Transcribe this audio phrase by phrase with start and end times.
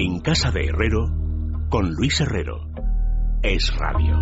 [0.00, 1.08] En casa de Herrero,
[1.70, 2.70] con Luis Herrero.
[3.42, 4.16] Es radio.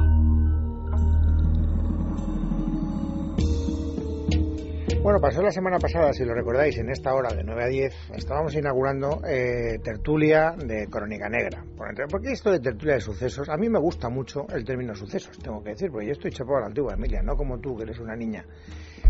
[5.02, 7.94] Bueno, pasó la semana pasada, si lo recordáis, en esta hora de 9 a 10,
[8.16, 11.62] estábamos inaugurando eh, tertulia de Crónica Negra.
[11.76, 13.50] ¿Por qué esto de tertulia de sucesos?
[13.50, 16.56] A mí me gusta mucho el término sucesos, tengo que decir, porque yo estoy chapado
[16.56, 18.46] a la antigua, Emilia, no como tú, que eres una niña.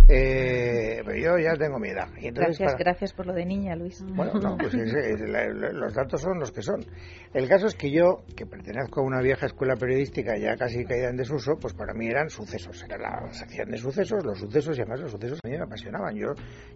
[0.09, 2.09] Eh, pero yo ya tengo mi edad.
[2.33, 4.05] gracias, gracias por lo de niña, Luis.
[4.07, 6.85] Bueno, no, pues los datos son los que son.
[7.35, 11.11] El caso es que yo, que pertenezco a una vieja escuela periodística ya casi caída
[11.11, 12.85] en desuso, pues para mí eran sucesos.
[12.85, 16.15] Era la sección de sucesos, los sucesos y además los sucesos a mí me apasionaban.
[16.15, 16.29] Yo,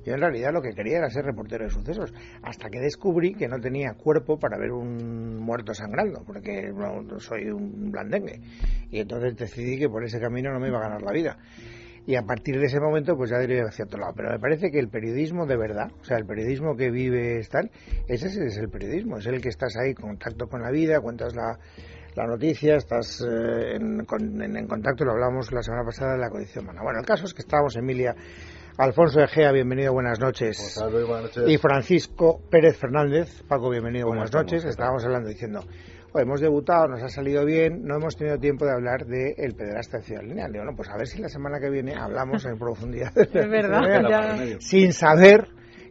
[0.04, 2.12] yo en realidad lo que quería era ser reportero de sucesos.
[2.42, 7.48] Hasta que descubrí que no tenía cuerpo para ver un muerto sangrando, porque no, soy
[7.48, 8.40] un blandengue.
[8.90, 11.38] Y entonces decidí que por ese camino no me iba a ganar la vida
[12.06, 14.12] y a partir de ese momento pues ya diré hacia otro lado.
[14.16, 17.70] Pero me parece que el periodismo de verdad, o sea, el periodismo que vive tal,
[18.08, 21.34] ese es el periodismo, es el que estás ahí en contacto con la vida, cuentas
[21.34, 21.58] la,
[22.16, 24.00] la noticia, estás eh, en,
[24.56, 26.82] en, contacto, lo hablamos la semana pasada de la condición humana.
[26.82, 28.14] Bueno, el caso es que estábamos, Emilia,
[28.78, 30.78] Alfonso Egea, bienvenido, buenas noches.
[30.80, 31.44] buenas noches.
[31.46, 34.64] Y Francisco Pérez Fernández, Paco, bienvenido, buenas noches.
[34.64, 35.60] Estábamos hablando diciendo,
[36.14, 39.98] hemos debutado, nos ha salido bien, no hemos tenido tiempo de hablar del de pederasta
[39.98, 40.52] de Ciudad Lineal.
[40.52, 43.12] Digo, no, pues a ver si la semana que viene hablamos en profundidad.
[43.16, 45.48] es verdad, Sin saber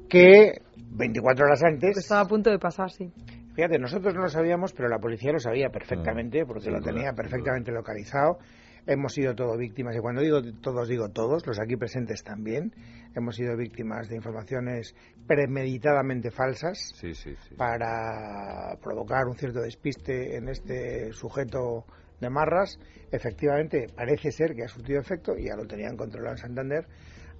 [0.09, 0.61] que
[0.91, 1.97] 24 horas antes...
[1.97, 3.11] estaba a punto de pasar, sí.
[3.55, 6.47] Fíjate, nosotros no lo sabíamos, pero la policía lo sabía perfectamente, mm.
[6.47, 8.39] porque lo tenía perfectamente localizado
[8.85, 12.73] hemos sido todos víctimas, y cuando digo todos, digo todos, los aquí presentes también,
[13.15, 14.95] hemos sido víctimas de informaciones
[15.27, 16.93] premeditadamente falsas
[17.57, 21.85] para provocar un cierto despiste en este sujeto
[22.19, 22.79] de Marras.
[23.11, 26.85] Efectivamente, parece ser que ha surtido efecto y ya lo tenían controlado en Santander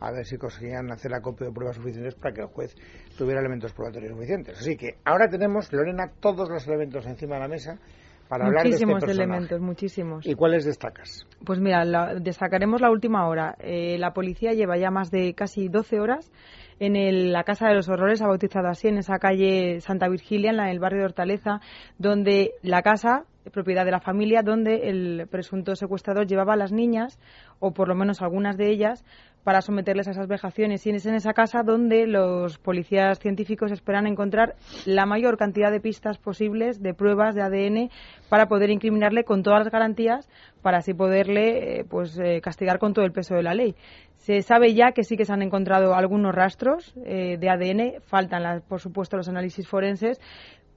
[0.02, 2.74] a ver si conseguían hacer acopio de pruebas suficientes para que el juez
[3.18, 4.58] tuviera elementos probatorios suficientes.
[4.58, 7.80] Así que ahora tenemos, Lorena, todos los elementos encima de la mesa
[8.30, 10.26] para hablar de este elementos, muchísimos.
[10.26, 11.28] ¿Y cuáles destacas?
[11.44, 11.84] Pues mira,
[12.20, 13.56] destacaremos la última hora.
[13.60, 16.32] Eh, la policía lleva ya más de casi 12 horas
[16.80, 20.60] en la Casa de los Horrores, ha bautizado así, en esa calle Santa Virgilia, en
[20.60, 21.60] el barrio de Hortaleza,
[21.98, 27.20] donde la casa propiedad de la familia, donde el presunto secuestrador llevaba a las niñas,
[27.60, 29.04] o por lo menos algunas de ellas,
[29.44, 30.86] para someterles a esas vejaciones.
[30.86, 34.56] Y es en esa casa donde los policías científicos esperan encontrar
[34.86, 37.90] la mayor cantidad de pistas posibles, de pruebas de ADN,
[38.30, 40.30] para poder incriminarle con todas las garantías,
[40.62, 43.76] para así poderle eh, pues, eh, castigar con todo el peso de la ley.
[44.18, 48.62] Se sabe ya que sí que se han encontrado algunos rastros eh, de ADN, faltan,
[48.68, 50.20] por supuesto, los análisis forenses,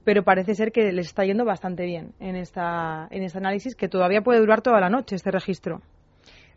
[0.03, 3.87] pero parece ser que les está yendo bastante bien en, esta, en este análisis, que
[3.87, 5.81] todavía puede durar toda la noche este registro.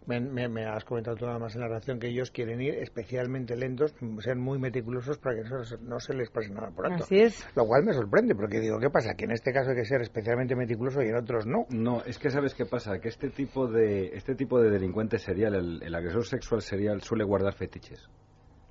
[0.06, 3.94] Me, has comentado tú nada más en la relación que ellos quieren ir especialmente lentos,
[4.20, 5.42] ser muy meticulosos para que
[5.82, 7.04] no, se les pase nada por alto.
[7.04, 7.46] Así es.
[7.56, 9.14] Lo cual me sorprende, porque digo, ¿qué pasa?
[9.14, 11.66] Que en este caso hay que ser especialmente meticuloso y en otros no.
[11.70, 15.80] No, es que sabes qué pasa, que este tipo de, este tipo de delincuente serial,
[15.82, 18.08] el agresor sexual serial, suele guardar fetiches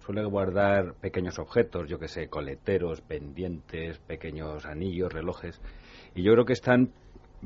[0.05, 5.59] suele guardar pequeños objetos, yo que sé, coleteros, pendientes, pequeños anillos, relojes.
[6.13, 6.91] Y yo creo que están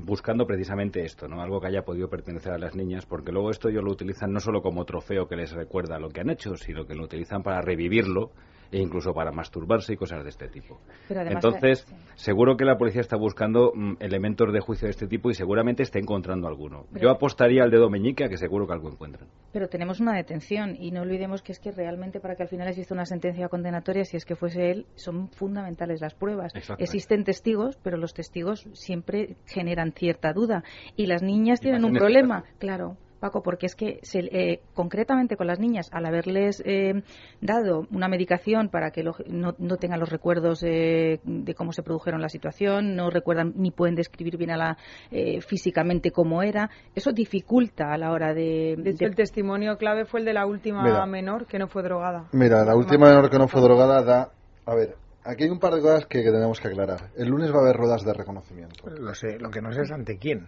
[0.03, 1.41] buscando precisamente esto, ¿no?
[1.41, 4.39] Algo que haya podido pertenecer a las niñas, porque luego esto ellos lo utilizan no
[4.39, 7.61] solo como trofeo que les recuerda lo que han hecho, sino que lo utilizan para
[7.61, 8.31] revivirlo
[8.71, 10.79] e incluso para masturbarse y cosas de este tipo.
[11.09, 11.85] Entonces,
[12.15, 15.83] seguro que la policía está buscando mm, elementos de juicio de este tipo y seguramente
[15.83, 16.85] está encontrando alguno.
[16.99, 19.27] Yo apostaría al dedo meñique a que seguro que algo encuentran.
[19.51, 22.67] Pero tenemos una detención y no olvidemos que es que realmente para que al final
[22.67, 26.53] exista una sentencia condenatoria, si es que fuese él, son fundamentales las pruebas.
[26.77, 30.63] Existen testigos, pero los testigos siempre generan cierta duda.
[30.95, 35.47] Y las niñas tienen un este problema, claro Paco, porque es que eh, concretamente con
[35.47, 37.03] las niñas, al haberles eh,
[37.41, 41.19] dado una medicación para que no, tengan los recuerdos de
[41.57, 44.77] cómo se produjeron la situación, no recuerdan ni pueden describir bien a la,
[45.11, 50.25] eh, físicamente cómo era, eso dificulta a la hora de, el testimonio clave fue el
[50.25, 52.27] de la última menor que no fue drogada.
[52.31, 54.31] Mira, la última menor que no fue drogada da...
[54.65, 54.95] A ver,
[55.25, 57.11] Aquí hay un par de cosas que, que, tenemos que aclarar.
[57.15, 58.89] El lunes va a haber ruedas de reconocimiento.
[58.89, 60.47] Lo sé, lo que no sé es ante quién.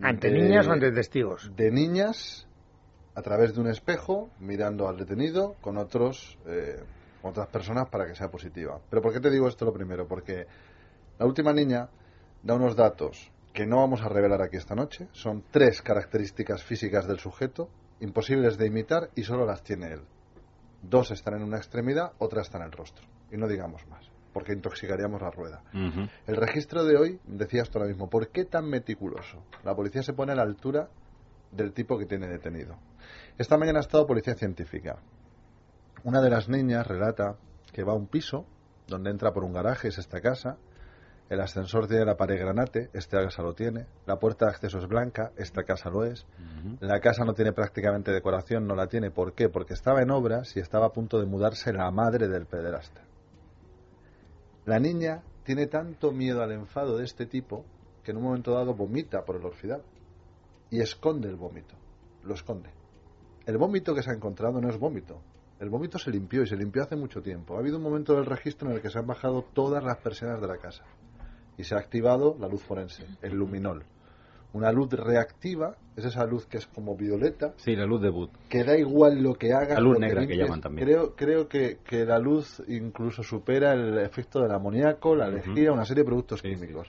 [0.00, 1.52] ¿Ante niñas o ante testigos?
[1.56, 2.46] De niñas,
[3.14, 6.82] a través de un espejo, mirando al detenido con otros, eh,
[7.22, 8.80] otras personas para que sea positiva.
[8.90, 10.06] Pero ¿por qué te digo esto lo primero?
[10.06, 10.46] Porque
[11.18, 11.88] la última niña
[12.42, 15.08] da unos datos que no vamos a revelar aquí esta noche.
[15.12, 17.68] Son tres características físicas del sujeto,
[18.00, 20.00] imposibles de imitar y solo las tiene él.
[20.82, 23.06] Dos están en una extremidad, otra está en el rostro.
[23.30, 25.62] Y no digamos más porque intoxicaríamos la rueda.
[26.26, 29.42] El registro de hoy, decías tú ahora mismo, ¿por qué tan meticuloso?
[29.62, 30.90] La policía se pone a la altura
[31.52, 32.76] del tipo que tiene detenido.
[33.38, 34.98] Esta mañana ha estado policía científica.
[36.02, 37.36] Una de las niñas relata
[37.72, 38.44] que va a un piso
[38.88, 40.58] donde entra por un garaje, es esta casa,
[41.30, 43.86] El ascensor tiene la pared granate, esta casa lo tiene.
[44.06, 46.26] La puerta de acceso es blanca, esta casa lo es.
[46.80, 49.10] La casa no tiene prácticamente decoración, no la tiene.
[49.10, 49.48] ¿Por qué?
[49.48, 53.00] Porque estaba en obras y estaba a punto de mudarse la madre del pederasta.
[54.66, 57.64] La niña tiene tanto miedo al enfado de este tipo
[58.02, 59.82] que en un momento dado vomita por el orfidal
[60.70, 61.74] y esconde el vómito.
[62.22, 62.70] Lo esconde.
[63.44, 65.20] El vómito que se ha encontrado no es vómito.
[65.60, 67.56] El vómito se limpió y se limpió hace mucho tiempo.
[67.56, 70.40] Ha habido un momento del registro en el que se han bajado todas las persianas
[70.40, 70.84] de la casa
[71.56, 73.84] y se ha activado la luz forense, el luminol.
[74.54, 77.54] Una luz reactiva es esa luz que es como violeta.
[77.56, 78.30] Sí, la luz de Wood.
[78.48, 79.74] Que da igual lo que haga.
[79.74, 80.86] La luz negra que llaman también.
[80.86, 85.84] Creo, creo que, que, la luz incluso supera el efecto del amoníaco, la lejía, una
[85.84, 86.86] serie de productos químicos.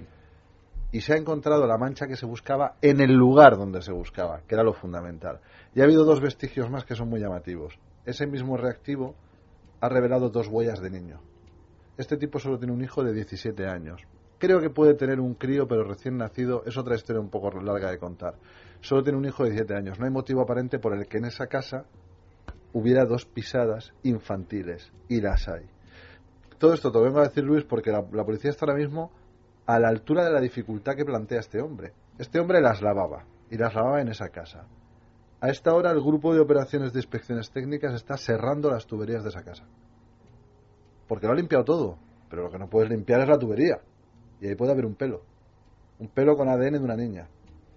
[0.92, 4.42] Y se ha encontrado la mancha que se buscaba en el lugar donde se buscaba,
[4.48, 5.40] que era lo fundamental.
[5.74, 7.80] Y ha habido dos vestigios más que son muy llamativos.
[8.06, 9.16] Ese mismo reactivo
[9.82, 11.20] ha revelado dos huellas de niño.
[11.98, 14.04] Este tipo solo tiene un hijo de 17 años.
[14.38, 17.90] Creo que puede tener un crío, pero recién nacido es otra historia un poco larga
[17.90, 18.36] de contar.
[18.82, 20.00] Solo tiene un hijo de 17 años.
[20.00, 21.86] No hay motivo aparente por el que en esa casa
[22.74, 24.92] hubiera dos pisadas infantiles.
[25.08, 25.66] Y las hay.
[26.58, 29.12] Todo esto te lo vengo a decir, Luis, porque la, la policía está ahora mismo
[29.66, 31.94] a la altura de la dificultad que plantea este hombre.
[32.18, 33.26] Este hombre las lavaba.
[33.50, 34.68] Y las lavaba en esa casa.
[35.40, 39.30] A esta hora el grupo de operaciones de inspecciones técnicas está cerrando las tuberías de
[39.30, 39.64] esa casa.
[41.08, 41.98] Porque lo ha limpiado todo.
[42.30, 43.80] Pero lo que no puedes limpiar es la tubería.
[44.42, 45.22] Y ahí puede haber un pelo.
[46.00, 47.28] Un pelo con ADN de una niña.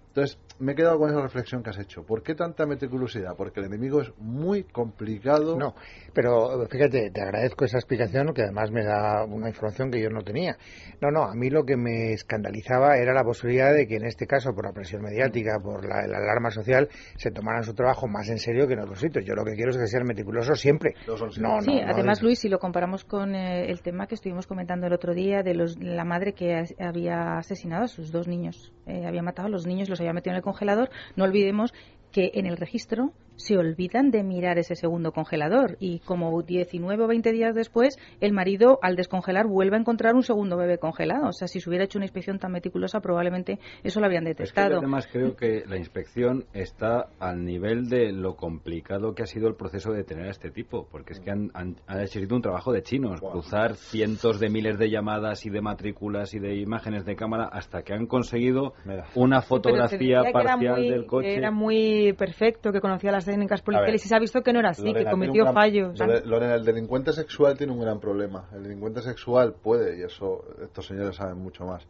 [0.09, 2.03] Entonces, me he quedado con esa reflexión que has hecho.
[2.03, 3.35] ¿Por qué tanta meticulosidad?
[3.37, 5.57] Porque el enemigo es muy complicado.
[5.57, 5.73] No,
[6.13, 10.21] pero fíjate, te agradezco esa explicación que además me da una información que yo no
[10.21, 10.57] tenía.
[11.01, 14.27] No, no, a mí lo que me escandalizaba era la posibilidad de que en este
[14.27, 18.27] caso, por la presión mediática, por la, la alarma social, se tomaran su trabajo más
[18.29, 19.23] en serio que en otros sitios.
[19.25, 20.93] Yo lo que quiero es que sean meticulosos siempre.
[21.39, 24.93] No, sí, además, Luis, si lo comparamos con eh, el tema que estuvimos comentando el
[24.93, 29.21] otro día de los, la madre que había asesinado a sus dos niños, eh, había
[29.21, 31.73] matado a los niños, los había metido en el congelador, no olvidemos
[32.11, 37.07] que en el registro se olvidan de mirar ese segundo congelador y como 19 o
[37.07, 41.29] 20 días después el marido al descongelar vuelve a encontrar un segundo bebé congelado.
[41.29, 44.79] O sea, si se hubiera hecho una inspección tan meticulosa probablemente eso lo habían detectado.
[44.79, 49.55] además creo que la inspección está al nivel de lo complicado que ha sido el
[49.55, 52.83] proceso de detener a este tipo, porque es que han, han, sido un trabajo de
[52.83, 57.49] chinos, cruzar cientos de miles de llamadas y de matrículas y de imágenes de cámara
[57.51, 58.73] hasta que han conseguido
[59.15, 61.35] una fotografía parcial del coche.
[61.35, 64.69] Era muy perfecto, que conocía las técnicas policiales y se ha visto que no era
[64.69, 65.99] así, que cometió fallos.
[66.25, 68.49] Lorena, el delincuente sexual tiene un gran problema.
[68.53, 71.87] El delincuente sexual puede, y eso estos señores saben mucho más,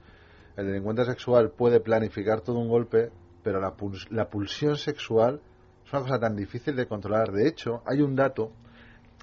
[0.57, 3.11] el delincuente sexual puede planificar todo un golpe,
[3.43, 3.73] pero la,
[4.09, 5.39] la pulsión sexual
[5.85, 7.31] es una cosa tan difícil de controlar.
[7.31, 8.51] De hecho, hay un dato,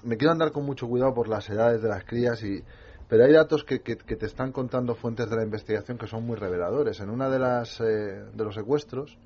[0.03, 2.63] me quiero andar con mucho cuidado por las edades de las crías y
[3.07, 6.35] pero hay datos que, que, te están contando fuentes de la investigación que son muy
[6.35, 6.99] reveladores.
[6.99, 7.85] En una de las eh,
[8.33, 9.17] de los secuestros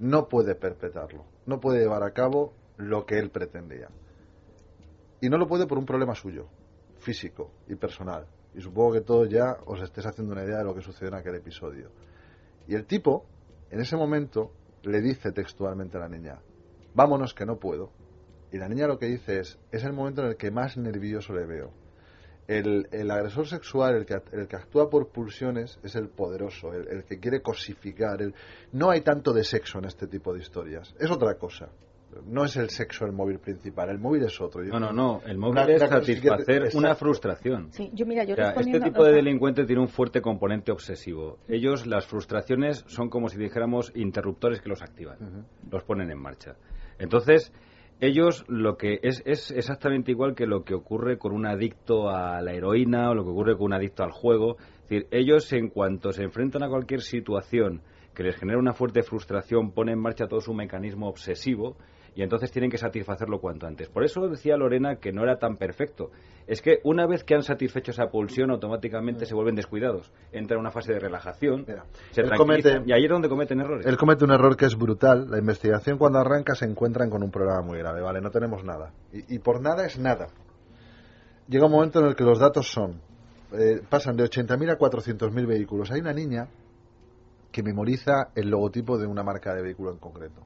[0.00, 3.88] no puede perpetrarlo, no puede llevar a cabo lo que él pretendía.
[5.20, 6.48] Y no lo puede por un problema suyo,
[6.98, 8.26] físico y personal.
[8.54, 11.20] Y supongo que todos ya os estéis haciendo una idea de lo que sucedió en
[11.20, 11.90] aquel episodio.
[12.66, 13.26] Y el tipo,
[13.70, 14.52] en ese momento,
[14.84, 16.40] le dice textualmente a la niña,
[16.94, 17.92] vámonos que no puedo.
[18.50, 21.34] Y la niña lo que dice es, es el momento en el que más nervioso
[21.34, 21.72] le veo
[22.50, 27.18] el, agresor sexual, el que, el que actúa por pulsiones, es el poderoso, el, que
[27.20, 28.18] quiere cosificar.
[28.72, 30.94] no hay tanto de sexo en este tipo de historias.
[30.98, 31.68] Es otra cosa.
[32.26, 34.64] No es el sexo el móvil principal, el móvil es otro.
[34.64, 35.20] no, no, no.
[35.24, 37.72] El móvil es satisfacer una frustración.
[37.72, 41.38] Sí, yo mira, yo este tipo de delincuente tiene un fuerte componente obsesivo.
[41.46, 46.56] Ellos, las frustraciones son como si dijéramos interruptores que los activan, los ponen en marcha.
[46.98, 47.52] Entonces,
[48.00, 52.40] ellos lo que es, es exactamente igual que lo que ocurre con un adicto a
[52.40, 54.56] la heroína o lo que ocurre con un adicto al juego.
[54.58, 57.82] Es decir, ellos en cuanto se enfrentan a cualquier situación
[58.14, 61.76] que les genera una fuerte frustración, ponen en marcha todo su mecanismo obsesivo
[62.14, 63.88] y entonces tienen que satisfacerlo cuanto antes.
[63.88, 66.10] Por eso decía Lorena que no era tan perfecto.
[66.46, 70.12] Es que una vez que han satisfecho esa pulsión, automáticamente se vuelven descuidados.
[70.32, 71.64] Entra en una fase de relajación,
[72.10, 72.22] se
[72.84, 73.86] y ahí es donde cometen errores.
[73.86, 75.30] Él comete un error que es brutal.
[75.30, 78.00] La investigación cuando arranca se encuentran con un problema muy grave.
[78.00, 78.92] Vale, no tenemos nada.
[79.12, 80.28] Y, por nada es nada.
[81.48, 83.00] Llega un momento en el que los datos son,
[83.52, 85.90] eh, pasan de 80.000 a 400.000 vehículos.
[85.90, 86.48] Hay una niña
[87.52, 90.42] que memoriza el logotipo de una marca de vehículo en concreto.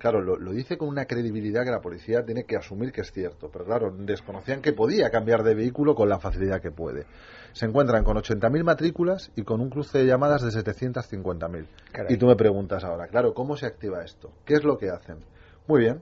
[0.00, 3.50] Claro, lo, dice con una credibilidad que la policía tiene que asumir que es cierto,
[3.52, 7.04] pero claro, desconocían que podía cambiar de vehículo con la facilidad que puede.
[7.52, 11.66] Se encuentran con 80.000 matrículas y con un cruce de llamadas de 750.000.
[12.08, 14.32] Y tú me preguntas ahora, claro, ¿cómo se activa esto?
[14.46, 15.18] ¿Qué es lo que hacen?
[15.66, 16.00] Muy bien,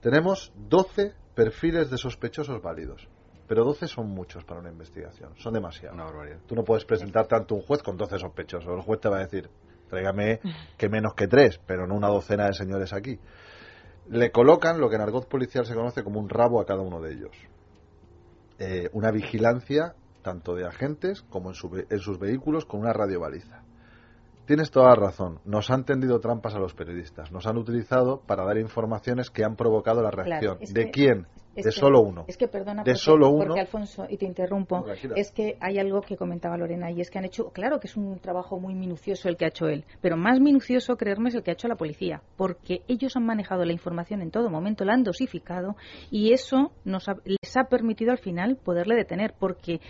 [0.00, 3.08] tenemos 12 perfiles de sospechosos válidos.
[3.48, 5.96] pero 12 son muchos para una investigación, son demasiados.
[5.96, 6.38] Una barbaridad.
[6.46, 8.72] Tú no puedes presentar tanto un juez con 12 sospechosos.
[8.72, 9.50] El juez te va a decir,
[9.88, 10.40] tráigame
[10.76, 13.18] que menos que tres, pero no una docena de señores aquí.
[14.08, 17.00] Le colocan lo que en argot policial se conoce como un rabo a cada uno
[17.00, 17.36] de ellos.
[18.58, 23.62] Eh, una vigilancia tanto de agentes como en, su, en sus vehículos con una radiobaliza.
[24.46, 25.40] Tienes toda la razón.
[25.44, 27.32] Nos han tendido trampas a los periodistas.
[27.32, 30.58] Nos han utilizado para dar informaciones que han provocado la reacción.
[30.72, 31.26] ¿De quién?
[31.62, 32.24] de solo uno.
[32.26, 33.46] Es que perdona, de solo uno.
[33.46, 34.84] porque Alfonso, y te interrumpo,
[35.14, 37.96] es que hay algo que comentaba Lorena y es que han hecho, claro que es
[37.96, 41.42] un trabajo muy minucioso el que ha hecho él, pero más minucioso, creerme, es el
[41.42, 44.94] que ha hecho la policía, porque ellos han manejado la información en todo momento, la
[44.94, 45.76] han dosificado
[46.10, 49.80] y eso nos les ha permitido al final poderle detener, porque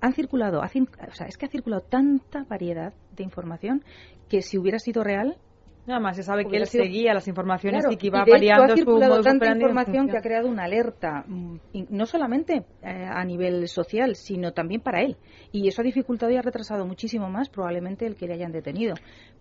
[0.00, 3.84] han circulado, o sea, es que ha circulado tanta variedad de información
[4.28, 5.38] que si hubiera sido real
[5.86, 9.20] Nada más se sabe que él seguía las informaciones y que iba variando ha circulado
[9.20, 11.56] tanta información que ha creado una alerta, mm,
[11.90, 15.16] no solamente eh, a nivel social, sino también para él.
[15.52, 18.94] Y eso ha dificultado y ha retrasado muchísimo más probablemente el que le hayan detenido.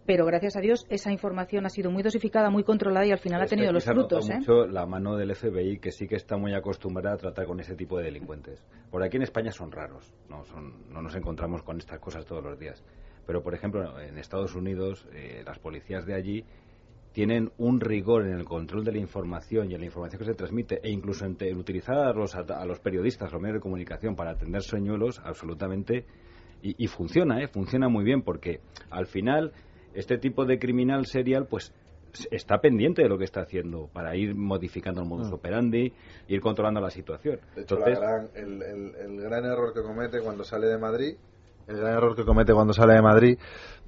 [0.05, 3.41] Pero gracias a Dios esa información ha sido muy dosificada, muy controlada y al final
[3.41, 4.29] ha tenido los frutos.
[4.29, 4.35] ¿eh?
[4.37, 7.75] mucho la mano del FBI que sí que está muy acostumbrada a tratar con ese
[7.75, 8.63] tipo de delincuentes.
[8.91, 12.43] Por aquí en España son raros, no, son, no nos encontramos con estas cosas todos
[12.43, 12.83] los días.
[13.25, 16.45] Pero, por ejemplo, en Estados Unidos, eh, las policías de allí
[17.11, 20.33] tienen un rigor en el control de la información y en la información que se
[20.33, 24.31] transmite, e incluso en, utilizar a los, a, los, periodistas, los medios de comunicación para
[24.31, 26.05] atender señuelos, absolutamente.
[26.61, 27.47] Y, y funciona, ¿eh?
[27.47, 29.53] Funciona muy bien, porque al final
[29.93, 31.73] este tipo de criminal serial, pues
[32.31, 35.33] está pendiente de lo que está haciendo para ir modificando el modus mm.
[35.33, 35.93] operandi,
[36.27, 37.39] ir controlando la situación.
[37.55, 41.15] De hecho, el, el, gran error que comete cuando sale de Madrid
[41.67, 43.37] el gran error que comete cuando sale de Madrid,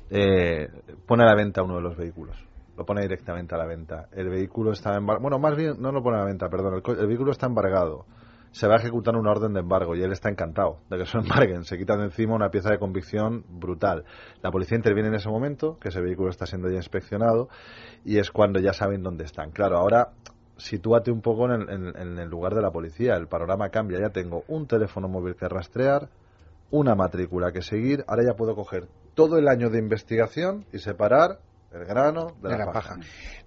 [0.09, 0.69] eh,
[1.05, 2.37] pone a la venta uno de los vehículos.
[2.77, 4.07] Lo pone directamente a la venta.
[4.11, 5.21] El vehículo está embargado.
[5.21, 6.81] Bueno, más bien no lo pone a la venta, perdón.
[6.85, 8.05] El, vehículo está embargado.
[8.51, 11.17] Se va a ejecutar una orden de embargo y él está encantado de que se
[11.17, 11.63] embarguen.
[11.63, 14.05] Se quita de encima una pieza de convicción brutal.
[14.41, 17.49] La policía interviene en ese momento, que ese vehículo está siendo ya inspeccionado,
[18.05, 19.51] y es cuando ya saben dónde están.
[19.51, 20.11] Claro, ahora
[20.57, 23.15] sitúate un poco en el, en el lugar de la policía.
[23.15, 23.99] El panorama cambia.
[23.99, 26.09] Ya tengo un teléfono móvil que rastrear,
[26.71, 31.39] una matrícula que seguir, ahora ya puedo coger todo el año de investigación y separar
[31.71, 32.97] el grano de, la, paja.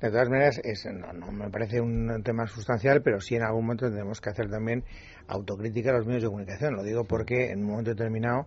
[0.01, 0.61] De todas maneras,
[0.93, 4.51] no, no, me parece un tema sustancial, pero sí en algún momento tenemos que hacer
[4.51, 4.85] también
[5.27, 6.75] autocrítica a los medios de comunicación.
[6.75, 8.47] Lo digo porque en un momento determinado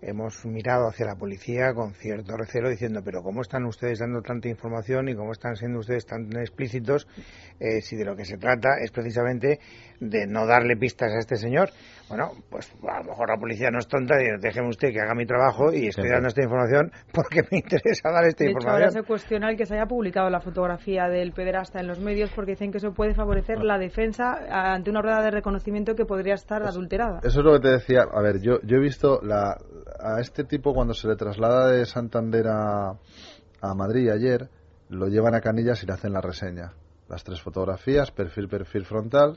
[0.00, 4.48] hemos mirado hacia la policía con cierto recelo diciendo, pero ¿cómo están ustedes dando tanta
[4.48, 7.08] información y cómo están siendo ustedes tan explícitos
[7.58, 9.58] eh, si de lo que se trata es precisamente
[10.00, 11.70] de no darle pistas a este señor?
[12.08, 15.14] Bueno, pues a lo mejor la policía no es tonta y déjeme usted que haga
[15.14, 18.82] mi trabajo y estoy dando esta información porque me interesa dar esta de información.
[18.82, 22.00] Hecho, ahora se cuestiona el que se haya publicado la fotografía del pederasta en los
[22.00, 26.06] medios porque dicen que eso puede favorecer la defensa ante una rueda de reconocimiento que
[26.06, 27.20] podría estar adulterada.
[27.22, 28.04] Eso es lo que te decía.
[28.10, 29.58] A ver, yo, yo he visto la,
[30.00, 32.90] a este tipo cuando se le traslada de Santander a,
[33.60, 34.48] a Madrid ayer,
[34.88, 36.72] lo llevan a Canillas y le hacen la reseña.
[37.08, 39.36] Las tres fotografías, perfil, perfil frontal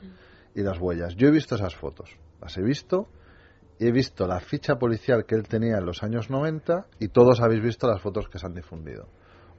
[0.54, 1.14] y las huellas.
[1.16, 2.10] Yo he visto esas fotos,
[2.42, 3.08] las he visto
[3.78, 7.62] he visto la ficha policial que él tenía en los años 90 y todos habéis
[7.62, 9.08] visto las fotos que se han difundido.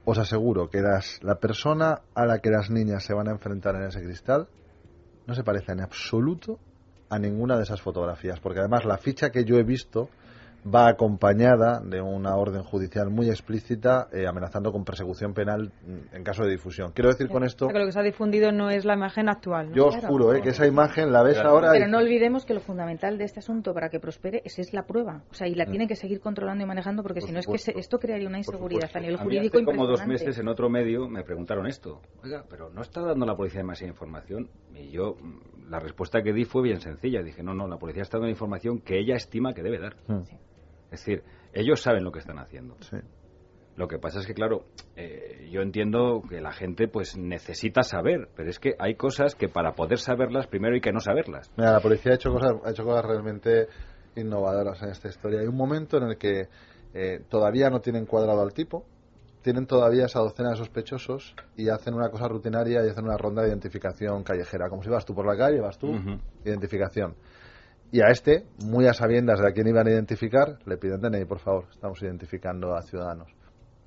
[0.04, 3.74] Os aseguro que las, la persona a la que las niñas se van a enfrentar
[3.76, 4.48] en ese cristal
[5.26, 6.58] no se parece en absoluto
[7.08, 10.08] a ninguna de esas fotografías, porque además la ficha que yo he visto
[10.64, 15.72] va acompañada de una orden judicial muy explícita eh, amenazando con persecución penal
[16.12, 16.92] en caso de difusión.
[16.92, 17.68] Quiero decir con esto...
[17.68, 19.72] que lo que se ha difundido no es la imagen actual.
[19.74, 21.70] Yo os juro eh, que esa imagen la ves ahora...
[21.72, 24.84] Pero no olvidemos que lo fundamental de este asunto para que prospere es, es la
[24.84, 25.22] prueba.
[25.30, 25.70] O sea, y la mm.
[25.70, 28.90] tienen que seguir controlando y manejando porque si no es que esto crearía una inseguridad
[28.94, 32.00] a nivel jurídico hace como dos meses en otro medio me preguntaron esto.
[32.22, 34.48] Oiga, pero ¿no está dando la policía demasiada información?
[34.74, 37.22] Y yo mm, la respuesta que di fue bien sencilla.
[37.22, 39.96] Dije, no, no, la policía está dando información que ella estima que debe dar.
[40.06, 40.22] Mm.
[40.94, 41.22] Es decir,
[41.52, 42.76] ellos saben lo que están haciendo.
[43.76, 48.28] Lo que pasa es que, claro, eh, yo entiendo que la gente pues necesita saber,
[48.36, 51.50] pero es que hay cosas que para poder saberlas primero hay que no saberlas.
[51.56, 53.66] Mira, la policía ha hecho cosas, ha hecho cosas realmente
[54.14, 55.40] innovadoras en esta historia.
[55.40, 56.48] Hay un momento en el que
[56.94, 58.86] eh, todavía no tienen cuadrado al tipo,
[59.42, 63.42] tienen todavía esa docena de sospechosos y hacen una cosa rutinaria y hacen una ronda
[63.42, 64.68] de identificación callejera.
[64.70, 65.92] Como si vas tú por la calle, vas tú,
[66.44, 67.16] identificación.
[67.94, 71.26] Y a este, muy a sabiendas de a quién iban a identificar, le piden DNI,
[71.26, 73.32] por favor, estamos identificando a ciudadanos.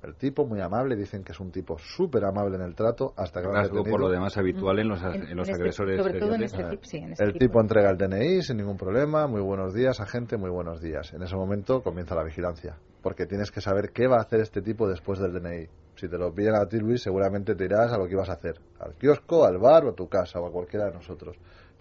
[0.02, 3.42] El tipo muy amable, dicen que es un tipo súper amable en el trato, hasta
[3.42, 6.00] que Algo por lo demás habitual en los, en, los este, agresores.
[6.00, 8.78] Sobre todo en este tipo, sí, en este El tipo, entrega el DNI sin ningún
[8.78, 11.12] problema, muy buenos días, agente, muy buenos días.
[11.12, 14.62] En ese momento comienza la vigilancia, porque tienes que saber qué va a hacer este
[14.62, 15.66] tipo después del DNI.
[15.96, 18.34] Si te lo piden a ti, Luis, seguramente te irás a lo que ibas a
[18.34, 21.36] hacer, al kiosco, al bar o a tu casa o a cualquiera de nosotros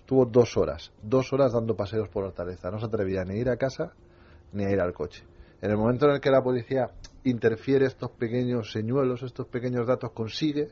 [0.07, 2.71] Estuvo dos horas, dos horas dando paseos por Hortaleza.
[2.71, 3.91] No se atrevía ni a ir a casa
[4.53, 5.25] ni a ir al coche.
[5.61, 6.91] En el momento en el que la policía
[7.25, 10.69] interfiere estos pequeños señuelos, estos pequeños datos, consigue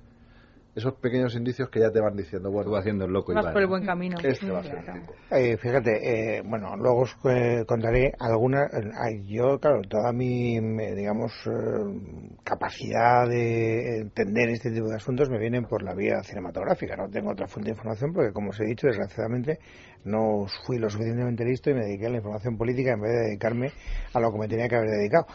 [0.75, 3.45] esos pequeños indicios que ya te van diciendo, bueno, va haciendo el loco y Vas
[3.53, 4.17] por el buen camino.
[4.21, 5.13] este va a ser el tipo.
[5.31, 8.65] Eh, fíjate, eh, bueno, luego os eh, contaré alguna.
[8.65, 10.59] eh, yo, claro, toda mi,
[10.93, 16.95] digamos, eh, capacidad de entender este tipo de asuntos me vienen por la vía cinematográfica.
[16.95, 19.59] No tengo otra fuente de información porque, como os he dicho, desgraciadamente
[20.03, 23.19] no fui lo suficientemente listo y me dediqué a la información política en vez de
[23.29, 23.71] dedicarme
[24.13, 25.25] a lo que me tenía que haber dedicado.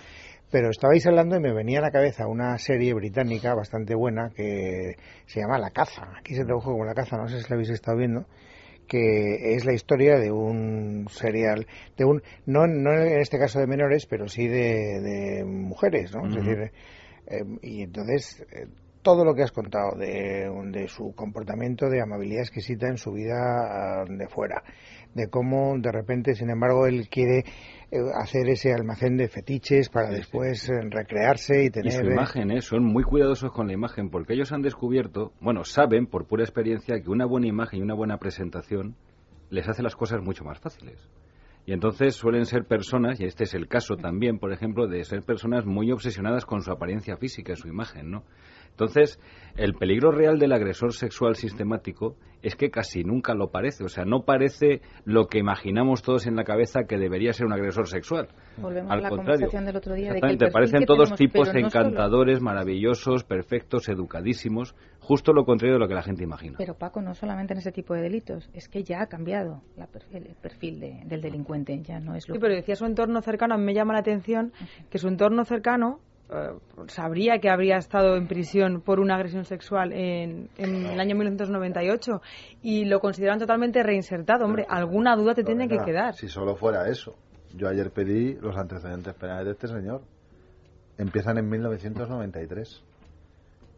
[0.51, 4.97] Pero estabais hablando y me venía a la cabeza una serie británica bastante buena que
[5.27, 6.09] se llama La Caza.
[6.19, 8.27] Aquí se tradujo como La Caza, no sé si la habéis estado viendo
[8.91, 13.69] que es la historia de un serial, de un no, no en este caso de
[13.69, 16.27] menores, pero sí de, de mujeres, ¿no?
[16.27, 16.73] Es decir,
[17.29, 18.67] eh, y entonces eh,
[19.03, 23.37] todo lo que has contado de, de su comportamiento de amabilidad exquisita en su vida
[23.37, 24.63] ah, de fuera,
[25.15, 27.45] de cómo de repente, sin embargo, él quiere
[27.91, 32.13] eh, hacer ese almacén de fetiches para después eh, recrearse y tener Y su eh,
[32.13, 32.61] imagen, ¿eh?
[32.61, 37.01] son muy cuidadosos con la imagen, porque ellos han descubierto, bueno, saben por pura experiencia
[37.01, 38.97] que una buena imagen y una buena presentación
[39.49, 40.99] les hace las cosas mucho más fáciles.
[41.67, 45.23] Y entonces suelen ser personas, y este es el caso también, por ejemplo, de ser
[45.23, 48.25] personas muy obsesionadas con su apariencia física, su imagen, ¿no?
[48.71, 49.21] Entonces,
[49.57, 54.05] el peligro real del agresor sexual sistemático es que casi nunca lo parece, o sea,
[54.05, 58.29] no parece lo que imaginamos todos en la cabeza que debería ser un agresor sexual.
[58.57, 59.35] Volvemos Al a la contrario.
[59.41, 61.59] conversación del otro día de que el parecen que todos tenemos, tipos solo.
[61.61, 66.57] encantadores, maravillosos, perfectos, educadísimos, justo lo contrario de lo que la gente imagina.
[66.59, 69.87] Pero Paco, no solamente en ese tipo de delitos, es que ya ha cambiado la
[69.87, 73.21] perfil- el perfil de- del delincuente, ya no es lo Sí, pero decía su entorno
[73.23, 74.53] cercano, a mí me llama la atención
[74.91, 76.01] que su entorno cercano
[76.89, 82.23] sabría que habría estado en prisión por una agresión sexual en, en el año 1998
[82.63, 84.45] y lo consideran totalmente reinsertado.
[84.45, 86.15] Hombre, alguna duda te tiene que quedar.
[86.15, 87.17] Si solo fuera eso.
[87.55, 90.03] Yo ayer pedí los antecedentes penales de este señor.
[90.99, 92.85] Empiezan en 1993.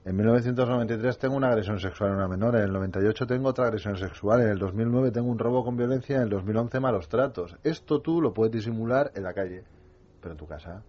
[0.04, 3.96] En 1993 tengo una agresión sexual en una menor, en el 98 tengo otra agresión
[3.96, 7.56] sexual, en el 2009 tengo un robo con violencia, en el 2011 malos tratos.
[7.62, 9.62] Esto tú lo puedes disimular en la calle,
[10.20, 10.82] pero en tu casa.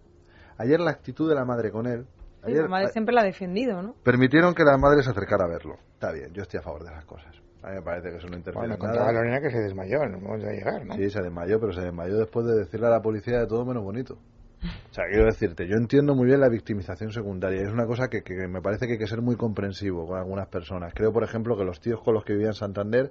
[0.58, 2.06] Ayer la actitud de la madre con él.
[2.44, 3.94] Sí, Ayer, la madre siempre la ha defendido, ¿no?
[4.02, 5.78] Permitieron que la madre se acercara a verlo.
[5.94, 7.34] Está bien, yo estoy a favor de esas cosas.
[7.62, 9.10] A mí me parece que eso no interfiere Bueno, en contaba.
[9.12, 10.94] Lorena que se desmayó el momento de llegar, ¿no?
[10.94, 13.82] Sí, se desmayó, pero se desmayó después de decirle a la policía de todo menos
[13.82, 14.18] bonito.
[14.90, 17.62] O sea, quiero decirte, yo entiendo muy bien la victimización secundaria.
[17.62, 20.46] Es una cosa que, que me parece que hay que ser muy comprensivo con algunas
[20.46, 20.92] personas.
[20.94, 23.10] Creo, por ejemplo, que los tíos con los que vivían en Santander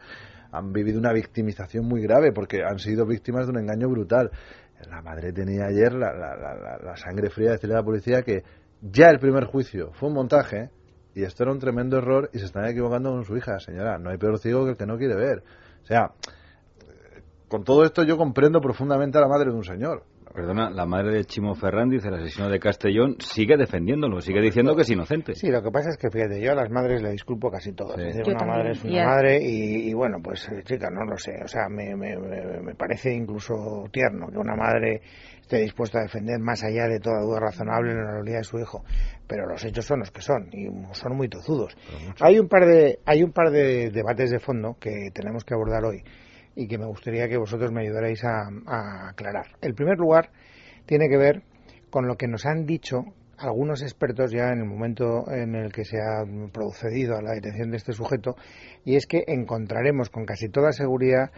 [0.52, 4.32] han vivido una victimización muy grave porque han sido víctimas de un engaño brutal.
[4.90, 6.36] La madre tenía ayer la, la-
[6.84, 8.44] la- sangre fría de decirle a la policía que
[8.82, 10.70] ya el primer juicio fue un montaje
[11.16, 13.60] y esto era un tremendo error y se están equivocando con su hija.
[13.60, 15.44] Señora, no hay peor ciego que el que no quiere ver.
[15.84, 16.12] O sea,
[17.48, 20.04] con todo esto yo comprendo profundamente a la madre de un señor.
[20.34, 24.82] Perdona, la madre de Chimo Ferrandiz, el asesino de Castellón, sigue defendiéndolo, sigue diciendo que
[24.82, 25.36] es inocente.
[25.36, 27.94] Sí, lo que pasa es que, fíjate, yo a las madres le disculpo casi todo.
[27.96, 28.02] Sí.
[28.02, 28.58] Es decir, Yo una también.
[28.58, 31.34] madre es una madre y, y, bueno, pues eh, chica, no lo sé.
[31.44, 35.02] O sea, me, me, me- parece incluso tierno que una madre
[35.40, 38.84] esté dispuesta a defender más allá de toda duda razonable la moralidad de su hijo.
[39.28, 41.78] Pero los hechos son los que son y son muy tozudos.
[42.22, 45.86] Hay un par de, hay un par de debates de fondo que tenemos que abordar
[45.86, 46.04] hoy
[46.56, 49.48] y que me gustaría que vosotros me ayudarais a, a aclarar.
[49.62, 50.30] El primer lugar
[50.86, 51.44] tiene que ver
[51.90, 53.04] con lo que nos han dicho
[53.38, 57.72] algunos expertos ya en el momento en el que se ha procedido a la detención
[57.72, 58.36] de este sujeto,
[58.86, 61.32] y es que encontraremos con casi toda seguridad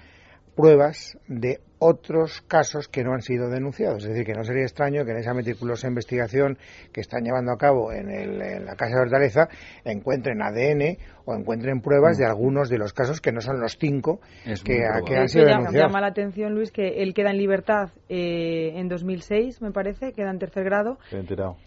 [0.56, 4.04] pruebas de otros casos que no han sido denunciados.
[4.04, 6.58] Es decir, que no sería extraño que en esa meticulosa investigación
[6.94, 9.50] que están llevando a cabo en, el- en la Casa de Hortaleza
[9.84, 14.22] encuentren ADN o encuentren pruebas de algunos de los casos que no son los cinco
[14.46, 15.74] Es que, han sido denunciados.
[15.92, 20.32] llama la atención, Luis, que él queda en libertad eh, en 2006, me parece, queda
[20.32, 21.58] en tercer grado, Se han tirado.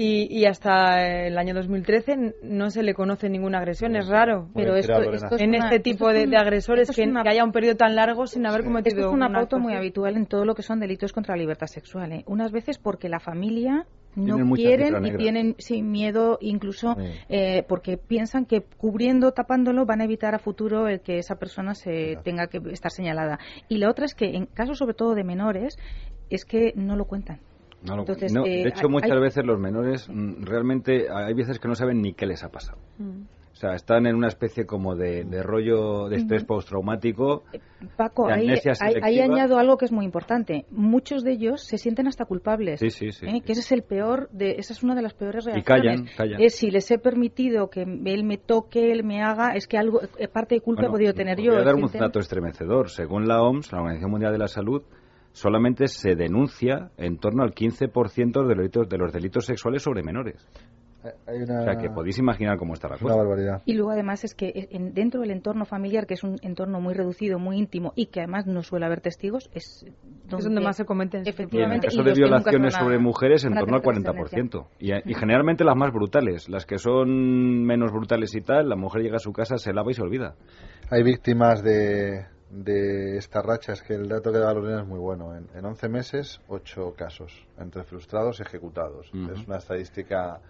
[0.00, 3.96] Y, y hasta el año 2013 n- no se le conoce ninguna agresión.
[3.96, 4.48] Es raro.
[4.54, 6.94] Pero Muy esto, es en una- este tipo esto es de, un- de agresores es
[6.96, 9.32] que, una- que haya un periodo tan largo sin haber cometido Esto es una un
[9.32, 12.12] pauta muy habitual en todo lo que son delitos contra la libertad sexual.
[12.12, 12.22] ¿eh?
[12.28, 17.02] Unas veces porque la familia no quieren y tienen sin miedo incluso Sí.
[17.28, 21.74] eh, porque piensan que cubriendo, tapándolo van a evitar a futuro el que esa persona
[21.74, 23.38] se tenga que estar señalada.
[23.68, 25.76] Y la otra es que en casos sobre todo de menores
[26.30, 27.40] es que no lo cuentan.
[27.82, 31.06] No lo- Entonces, no, eh, de hecho, hay- muchas hay- veces los menores mm, realmente
[31.10, 32.78] hay veces que no saben ni qué les ha pasado.
[32.98, 33.22] Mm.
[33.52, 37.42] O sea, están en una especie como de, rollo de estrés postraumático.
[37.52, 37.58] Eh,
[37.96, 38.52] Paco, ahí,
[39.20, 40.64] añado algo que es muy importante.
[40.70, 42.78] Muchos de ellos se sienten hasta culpables.
[42.78, 43.26] Sí, sí, sí.
[43.26, 43.40] ¿eh?
[43.44, 45.62] Que ese es el peor, de, esa es una de las peores reacciones.
[45.62, 46.40] Y callan, callan.
[46.40, 50.02] Es si les he permitido que él me toque, él me haga, es que algo,
[50.32, 51.50] parte de culpa he podido tener yo.
[51.50, 52.90] Voy a dar un dato estremecedor.
[52.90, 54.82] Según la OMS, la Organización Mundial de la Salud,
[55.38, 60.02] solamente se denuncia en torno al 15% de los delitos, de los delitos sexuales sobre
[60.02, 60.46] menores.
[61.04, 63.14] O sea, que podéis imaginar cómo está la cosa.
[63.14, 63.62] barbaridad.
[63.64, 67.38] Y luego, además, es que dentro del entorno familiar, que es un entorno muy reducido,
[67.38, 69.86] muy íntimo y que además no suele haber testigos, es
[70.28, 71.22] donde, más se cometen.
[71.24, 71.86] Efectivamente.
[71.90, 74.66] Y en el caso de violaciones sobre mujeres, en torno al 40%.
[74.80, 76.48] Y, y generalmente las más brutales.
[76.48, 79.92] Las que son menos brutales y tal, la mujer llega a su casa, se lava
[79.92, 80.34] y se olvida.
[80.90, 84.98] Hay víctimas de, de esta racha es que el dato que da Lorena es muy
[84.98, 85.36] bueno.
[85.36, 89.10] En, en 11 meses, 8 casos entre frustrados y ejecutados.
[89.32, 90.40] Es una estadística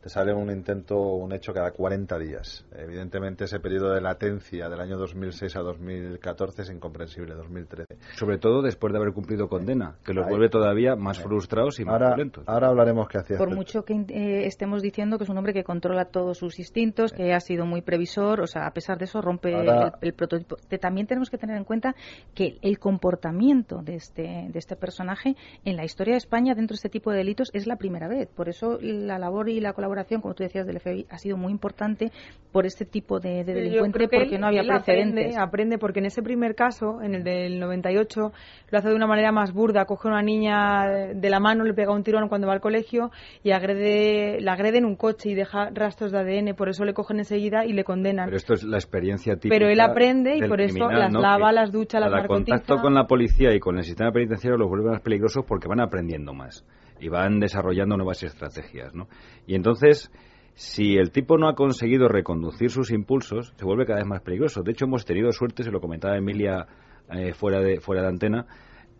[0.00, 2.64] te sale un intento un hecho cada 40 días.
[2.72, 7.86] Evidentemente ese periodo de latencia del año 2006 a 2014 es incomprensible, 2013.
[8.16, 11.94] Sobre todo después de haber cumplido condena, que los vuelve todavía más frustrados y más
[11.94, 12.44] ahora, violentos.
[12.46, 13.38] Ahora hablaremos qué hacía.
[13.38, 17.12] Por mucho que eh, estemos diciendo que es un hombre que controla todos sus instintos,
[17.12, 19.52] que ha sido muy previsor, o sea, a pesar de eso rompe
[20.00, 20.56] el, prototipo.
[20.80, 21.94] también tenemos que tener en cuenta
[22.34, 26.76] que el comportamiento de este, de este personaje en la historia de España dentro de
[26.76, 28.28] este tipo de delitos es la primera vez.
[28.28, 29.87] Por eso la labor y la colaboración
[30.20, 32.10] como tú decías, del FBI ha sido muy importante
[32.52, 35.36] por este tipo de, delincuente porque no había precedentes.
[35.36, 38.32] Aprende, porque en ese primer caso, en el del 98,
[38.70, 39.84] lo hace de una manera más burda.
[39.84, 43.10] Coge a una niña de la mano, le pega un tirón cuando va al colegio
[43.42, 46.54] y agrede, la agrede en un coche y deja rastros de ADN.
[46.54, 48.26] Por eso le cogen enseguida y le condenan.
[48.26, 49.54] Pero esto es la experiencia típica.
[49.54, 53.06] Pero él aprende y por eso las lava, las ducha, las El contacto con la
[53.06, 56.64] policía y con el sistema penitenciario los vuelve más peligrosos porque van aprendiendo más
[57.00, 59.08] y van desarrollando nuevas estrategias, ¿no?
[59.46, 60.10] Y entonces,
[60.54, 64.62] si el tipo no ha conseguido reconducir sus impulsos, se vuelve cada vez más peligroso.
[64.62, 66.66] De hecho, hemos tenido suerte, se lo comentaba Emilia
[67.10, 68.46] eh, fuera de fuera de antena,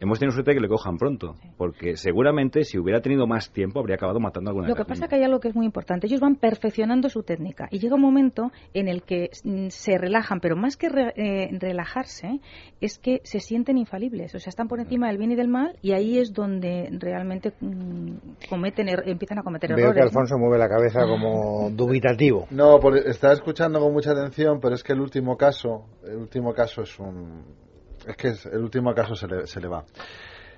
[0.00, 3.80] hemos tenido suerte de que le cojan pronto, porque seguramente si hubiera tenido más tiempo
[3.80, 5.66] habría acabado matando a alguna Lo que pasa es que hay algo que es muy
[5.66, 6.06] importante.
[6.06, 10.40] Ellos van perfeccionando su técnica y llega un momento en el que mm, se relajan,
[10.40, 12.40] pero más que eh, relajarse,
[12.80, 14.34] es que se sienten infalibles.
[14.34, 17.52] O sea, están por encima del bien y del mal y ahí es donde realmente
[17.61, 19.96] mm, cometen er, empiezan a cometer Veo errores.
[19.96, 22.46] que Alfonso mueve la cabeza como dubitativo.
[22.50, 26.52] No, porque está escuchando con mucha atención, pero es que el último caso, el último
[26.52, 27.67] caso es un
[28.09, 29.85] es que el último caso se le, se le va.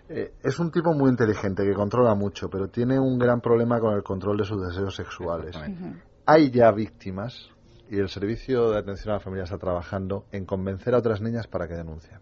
[0.09, 3.95] Eh, es un tipo muy inteligente que controla mucho, pero tiene un gran problema con
[3.95, 5.57] el control de sus deseos sexuales.
[6.27, 7.49] Hay ya víctimas
[7.89, 11.47] y el Servicio de Atención a la Familia está trabajando en convencer a otras niñas
[11.47, 12.19] para que denuncien.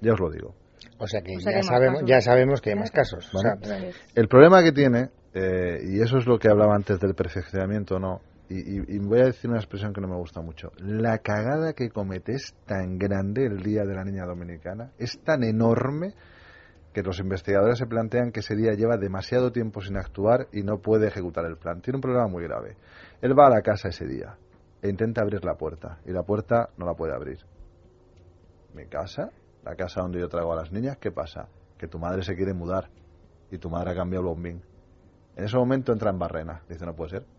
[0.00, 0.54] Ya os lo digo.
[0.98, 3.30] O sea que, ya, sabemos, ya sabemos que hay más casos.
[4.14, 8.20] el problema que tiene, eh, y eso es lo que hablaba antes del perfeccionamiento, no,
[8.50, 10.72] y, voy a decir una expresión que no me gusta mucho.
[10.78, 15.44] La cagada que comete es tan grande el Día de la Niña Dominicana, es tan
[15.44, 16.14] enorme
[16.94, 20.78] que los investigadores se plantean que ese día lleva demasiado tiempo sin actuar y no
[20.78, 21.82] puede ejecutar el plan.
[21.82, 22.76] Tiene un problema muy grave.
[23.20, 24.36] Él va a la casa ese día
[24.80, 27.38] e intenta abrir la puerta y la puerta no la puede abrir.
[28.74, 29.30] ¿Mi casa?
[29.62, 30.96] ¿La casa donde yo traigo a las niñas?
[30.96, 31.48] ¿Qué pasa?
[31.76, 32.88] Que tu madre se quiere mudar
[33.50, 34.62] y tu madre ha cambiado el bombín.
[35.36, 36.62] En ese momento entra en barrena.
[36.68, 37.37] Dice, no puede ser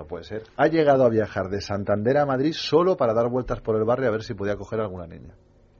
[0.00, 0.44] no puede ser.
[0.56, 4.08] Ha llegado a viajar de Santander a Madrid solo para dar vueltas por el barrio
[4.08, 5.34] a ver si podía coger a alguna niña.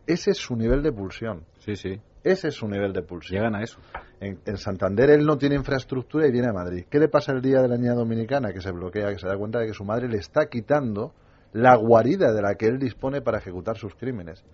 [0.07, 1.47] Ese es su nivel de pulsión.
[1.61, 1.99] Sí, sí.
[2.23, 3.39] Ese es su nivel de pulsión.
[3.39, 3.79] Llegan a eso.
[4.21, 6.85] En, Santander él no tiene infraestructura y viene a Madrid.
[6.91, 8.53] ¿Qué le pasa el día de la niña dominicana?
[8.53, 11.15] Que se bloquea, que se da cuenta de que su madre le está quitando
[11.55, 14.45] la guarida de la que él dispone para ejecutar sus crímenes.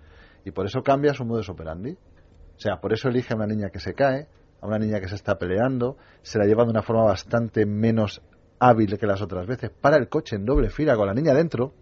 [0.45, 1.91] Y por eso cambia su modus operandi.
[1.91, 4.29] O sea, por eso elige a una niña que se cae,
[4.61, 8.23] a una niña que se está peleando, se la lleva de una forma bastante menos
[8.59, 9.71] hábil que las otras veces.
[9.71, 11.73] Para el coche en doble fila con la niña dentro.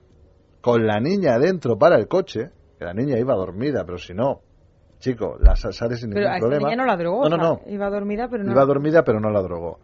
[0.60, 2.50] Con la niña dentro para el coche.
[2.78, 4.40] Que la niña iba dormida, pero si no,
[4.98, 6.62] chico, la sale sin ningún problema.
[6.62, 7.28] La niña no la drogó.
[7.28, 7.60] No, no, no.
[7.66, 8.52] Iba dormida, pero no.
[8.52, 9.78] Iba dormida, pero no la drogó.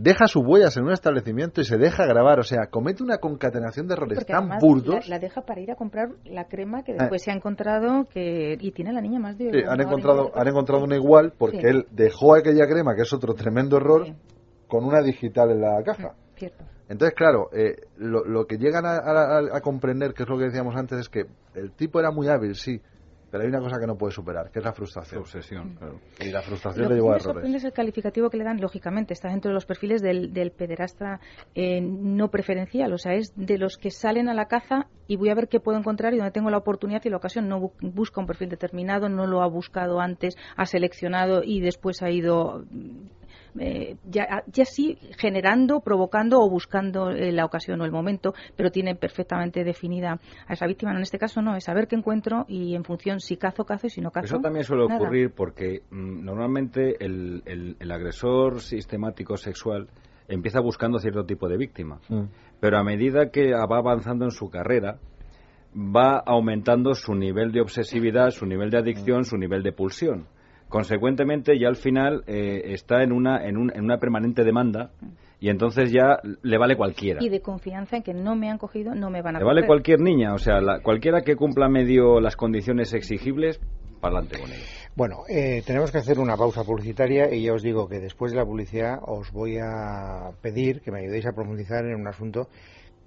[0.00, 2.38] Deja sus huellas en un establecimiento y se deja grabar.
[2.38, 5.08] O sea, comete una concatenación de errores tan burdos.
[5.08, 8.70] La, deja para ir a comprar la crema que después se ha encontrado que y
[8.70, 9.50] tiene la niña más de.
[9.50, 13.34] Sí, han encontrado, han encontrado una igual porque él dejó aquella crema, que es otro
[13.34, 14.06] tremendo error,
[14.68, 16.14] con una digital en la caja.
[16.88, 21.08] Entonces, claro, eh, lo, que llegan a, comprender, que es lo que decíamos antes, es
[21.08, 22.80] que el tipo era muy hábil, sí,
[23.30, 25.20] pero hay una cosa que no puede superar, que es la frustración.
[25.20, 26.00] obsesión, claro.
[26.18, 27.44] Y la frustración le llevó a errores.
[27.44, 30.52] Lo que es el calificativo que le dan, lógicamente, está dentro de los perfiles del,
[30.56, 31.20] pederasta
[31.54, 35.28] eh, no preferencial, o sea, es de los que salen a la caza y voy
[35.28, 38.20] a ver qué puedo encontrar y donde tengo la oportunidad y la ocasión no busca
[38.20, 42.64] un perfil determinado, no lo ha buscado antes, ha seleccionado y después ha ido
[43.60, 48.70] eh, ya, ya sí generando, provocando o buscando eh, la ocasión o el momento, pero
[48.70, 50.92] tiene perfectamente definida a esa víctima.
[50.92, 53.90] en este caso no, es saber qué encuentro y en función si cazo, cazo y
[53.90, 54.26] si no cazo.
[54.26, 59.88] Eso también suele ocurrir porque mm, normalmente el, el, agresor sistemático sexual
[60.28, 62.00] empieza buscando cierto tipo de víctima.
[62.08, 62.24] Mm.
[62.60, 64.98] Pero a medida que va avanzando en su carrera,
[65.74, 70.26] va aumentando su nivel de obsesividad, su nivel de adicción, su nivel de pulsión.
[70.68, 74.90] Consecuentemente, ya al final eh, está en una, en, un, en una permanente demanda
[75.40, 77.20] y entonces ya le vale cualquiera.
[77.22, 79.66] Y de confianza en que no me han cogido, no me van a Le vale
[79.66, 83.60] cualquier niña, o sea, cualquiera que cumpla medio las condiciones exigibles,
[84.00, 84.64] para adelante con ella.
[84.94, 88.38] Bueno, eh, tenemos que hacer una pausa publicitaria y ya os digo que después de
[88.38, 92.48] la publicidad os voy a pedir que me ayudéis a profundizar en un asunto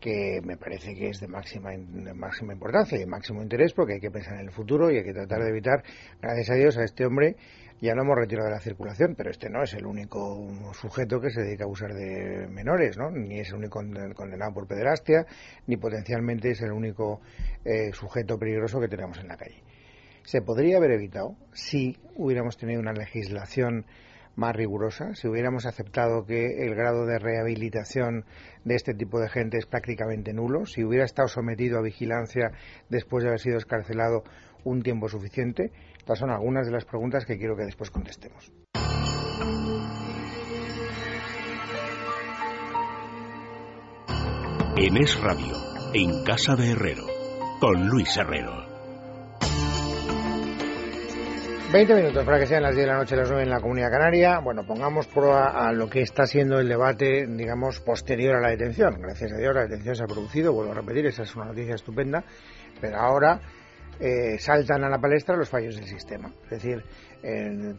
[0.01, 3.93] que me parece que es de máxima, de máxima importancia y de máximo interés porque
[3.93, 5.83] hay que pensar en el futuro y hay que tratar de evitar,
[6.19, 7.37] gracias a Dios, a este hombre
[7.81, 11.31] ya lo hemos retirado de la circulación, pero este no es el único sujeto que
[11.31, 13.09] se dedica a abusar de menores, ¿no?
[13.09, 13.81] Ni es el único
[14.13, 15.25] condenado por pederastia,
[15.65, 17.21] ni potencialmente es el único
[17.65, 19.63] eh, sujeto peligroso que tenemos en la calle.
[20.23, 23.85] Se podría haber evitado si hubiéramos tenido una legislación
[24.35, 28.25] más rigurosa, si hubiéramos aceptado que el grado de rehabilitación
[28.63, 32.51] de este tipo de gente es prácticamente nulo, si hubiera estado sometido a vigilancia
[32.89, 34.23] después de haber sido escarcelado
[34.63, 35.71] un tiempo suficiente.
[35.97, 38.51] Estas son algunas de las preguntas que quiero que después contestemos.
[44.77, 45.55] En Es Radio,
[45.93, 47.05] en Casa de Herrero,
[47.59, 48.70] con Luis Herrero.
[51.71, 53.91] 20 minutos para que sean las 10 de la noche, las 9 en la Comunidad
[53.91, 54.39] Canaria.
[54.39, 58.99] Bueno, pongamos prueba a lo que está siendo el debate, digamos, posterior a la detención.
[58.99, 61.75] Gracias a Dios la detención se ha producido, vuelvo a repetir, esa es una noticia
[61.75, 62.25] estupenda,
[62.81, 63.39] pero ahora
[64.01, 66.33] eh, saltan a la palestra los fallos del sistema.
[66.43, 66.83] Es decir,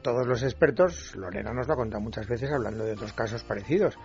[0.01, 3.99] todos los expertos, Lorena nos lo ha contado muchas veces hablando de otros casos parecidos,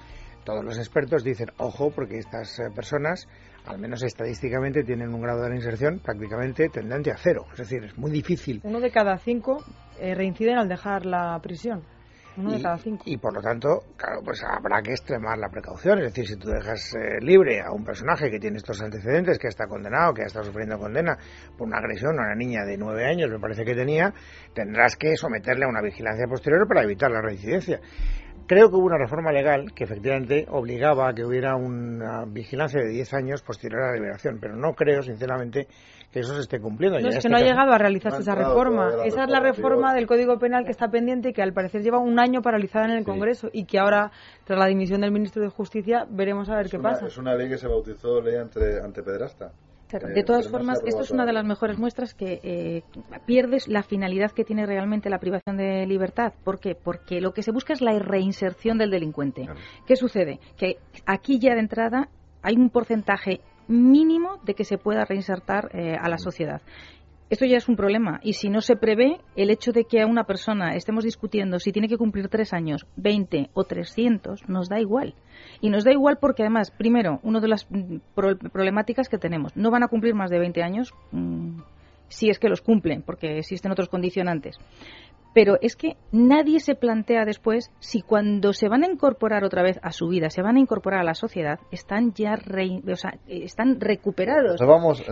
[0.47, 3.27] todos los expertos dicen, ojo, porque estas eh, personas
[3.67, 7.45] al menos estadísticamente, tienen un grado de reinserción prácticamente tendente a cero.
[7.51, 8.61] Es decir, es muy difícil.
[8.63, 9.63] Uno de cada cinco
[9.99, 11.83] eh, reinciden al dejar la prisión.
[12.37, 13.03] Uno de cada cinco.
[13.07, 15.97] Y por lo tanto, claro, pues habrá que extremar la precaución.
[15.97, 19.47] Es decir, si tú dejas eh, libre a un personaje que tiene estos antecedentes, que
[19.47, 21.17] está condenado, que ha estado sufriendo condena
[21.57, 24.13] por una agresión a una niña de nueve años, me parece que tenía,
[24.53, 27.79] tendrás que someterle a una vigilancia posterior para evitar la reincidencia.
[28.47, 32.87] Creo que hubo una reforma legal que efectivamente obligaba a que hubiera una vigilancia de
[32.87, 35.67] 10 años posterior a la liberación, pero no creo, sinceramente,
[36.13, 36.97] que eso se esté cumpliendo.
[36.97, 39.03] No, es que no ha llegado a realizarse esa reforma.
[39.03, 41.99] Esa es la reforma del Código Penal que está pendiente y que al parecer lleva
[41.99, 44.11] un año paralizada en el Congreso y que ahora,
[44.45, 47.07] tras la dimisión del ministro de Justicia, veremos a ver qué pasa.
[47.07, 49.51] Es una ley que se bautizó ley ante, antepederasta.
[49.93, 52.83] Eh, de todas formas, esto es una de las mejores muestras que eh,
[53.25, 56.33] pierdes la finalidad que tiene realmente la privación de libertad.
[56.43, 56.75] ¿Por qué?
[56.75, 59.47] Porque lo que se busca es la reinserción del delincuente.
[59.85, 60.39] ¿Qué sucede?
[60.57, 62.09] Que aquí ya de entrada
[62.41, 66.61] hay un porcentaje mínimo de que se pueda reinsertar eh, a la sociedad
[67.29, 68.19] esto ya es un problema.
[68.23, 71.71] Y si no se prevé, el hecho de que a una persona estemos discutiendo si
[71.71, 75.13] tiene que cumplir tres años, 20 o 300, nos da igual.
[75.61, 79.71] Y nos da igual porque, además, primero, una de las mm, problemáticas que tenemos, no
[79.71, 81.59] van a cumplir más de 20 años mm,
[82.07, 84.57] si es que los cumplen, porque existen otros condicionantes
[85.37, 89.79] pero es que nadie se plantea después si cuando se van a incorporar otra vez
[89.83, 93.79] a su vida, se van a incorporar a la sociedad, están ya o sea, están
[93.79, 94.59] recuperados.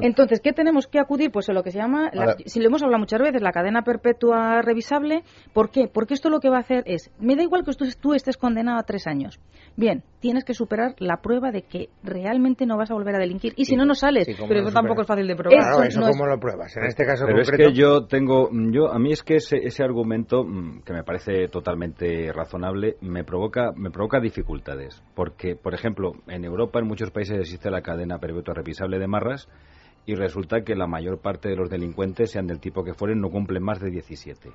[0.02, 1.30] Entonces, ¿qué tenemos que acudir?
[1.32, 2.10] Pues a lo que se llama,
[2.48, 5.24] si lo hemos hablado muchas veces, la cadena perpetua revisable.
[5.54, 5.88] ¿Por qué?
[5.94, 8.36] Porque esto lo que va a hacer es, me da igual que tú, tú estés
[8.36, 9.40] condenado a tres años.
[9.76, 13.54] Bien, tienes que superar la prueba de que realmente no vas a volver a delinquir.
[13.58, 14.28] Y si no, no sales.
[14.48, 15.60] pero eso tampoco es fácil de probar.
[15.60, 16.76] Claro, eso, cómo lo pruebas.
[16.78, 19.84] En este caso pero es que yo tengo, yo a mí es que ese, ese
[19.84, 26.14] argumento Mm, que me parece totalmente razonable me provoca me provoca dificultades porque por ejemplo
[26.28, 29.50] en Europa en muchos países existe la cadena perpetua revisable de marras
[30.06, 33.30] y resulta que la mayor parte de los delincuentes sean del tipo que fueren no
[33.30, 34.50] cumplen más de 17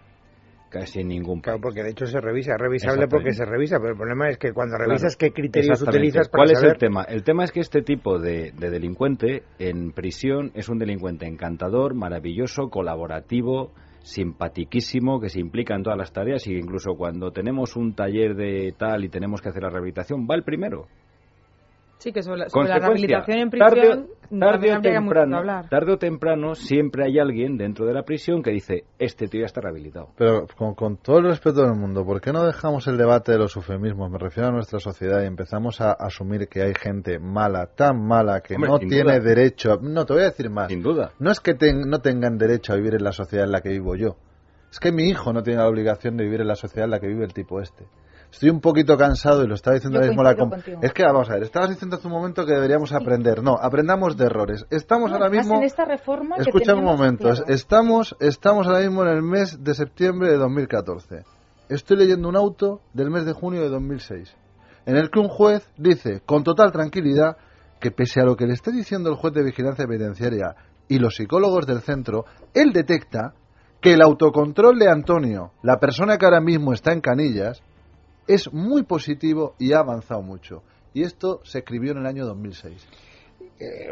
[0.70, 1.44] casi ningún país.
[1.44, 4.38] Claro, porque de hecho se revisa, es revisable porque se revisa, pero el problema es
[4.38, 7.02] que cuando revisas qué criterios utilizas para ¿Cuál es el tema?
[7.02, 11.94] El tema es que este tipo de, de, delincuente en prisión es un delincuente encantador,
[11.94, 17.94] maravilloso, colaborativo, simpatiquísimo que se implica en todas las tareas y incluso cuando tenemos un
[17.94, 20.86] taller de tal y tenemos que hacer la rehabilitación, va el primero.
[22.00, 24.08] Sí, que sobre, la rehabilitación en prisión
[24.38, 28.84] tarde, o temprano, tarde o temprano siempre hay alguien dentro de la prisión que dice,
[28.98, 30.08] este tío ya está rehabilitado.
[30.16, 33.54] Pero con, todo el respeto del mundo, ¿por qué no dejamos el debate de los
[33.54, 34.10] eufemismos?
[34.10, 38.40] Me refiero a nuestra sociedad y empezamos a asumir que hay gente mala, tan mala,
[38.40, 39.78] que no tiene derecho...
[39.82, 40.68] No, te voy a decir más.
[40.68, 41.12] Sin duda.
[41.18, 43.94] No es que no tengan derecho a vivir en la sociedad en la que vivo
[43.94, 44.16] yo.
[44.70, 47.00] Es que mi hijo no tiene la obligación de vivir en la sociedad en la
[47.00, 47.84] que vive el tipo este.
[48.30, 50.36] Estoy un poquito cansado y lo estaba diciendo mismo la
[50.82, 53.42] Es que vamos a ver, estabas diciendo hace un momento que deberíamos aprender.
[53.42, 54.66] No, aprendamos de errores.
[54.70, 55.56] Estamos ahora mismo.
[55.56, 57.30] En esta reforma escucha un momento.
[57.48, 61.24] Estamos, estamos ahora mismo en el mes de septiembre de 2014.
[61.68, 64.34] Estoy leyendo un auto del mes de junio de 2006,
[64.86, 67.36] en el que un juez dice con total tranquilidad
[67.80, 70.54] que pese a lo que le esté diciendo el juez de vigilancia penitenciaria
[70.88, 73.34] y los psicólogos del centro, él detecta
[73.80, 77.62] que el autocontrol de Antonio, la persona que ahora mismo está en canillas,
[78.34, 80.62] es muy positivo y ha avanzado mucho.
[80.94, 82.86] Y esto se escribió en el año 2006.
[83.62, 83.88] Eh,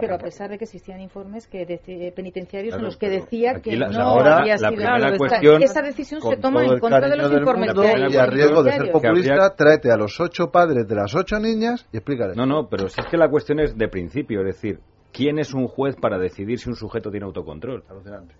[0.00, 3.76] pero a pesar de que existían informes que de, penitenciarios en los que decía que
[3.76, 7.72] no había sido esa decisión se toma en contra de los informes
[8.10, 11.84] y a riesgo de ser populista tráete a los ocho padres de las ocho niñas
[11.92, 14.78] y explícale no no pero si es que la cuestión es de principio es decir
[15.12, 18.36] quién es un juez para decidir si un sujeto tiene autocontrol alucinante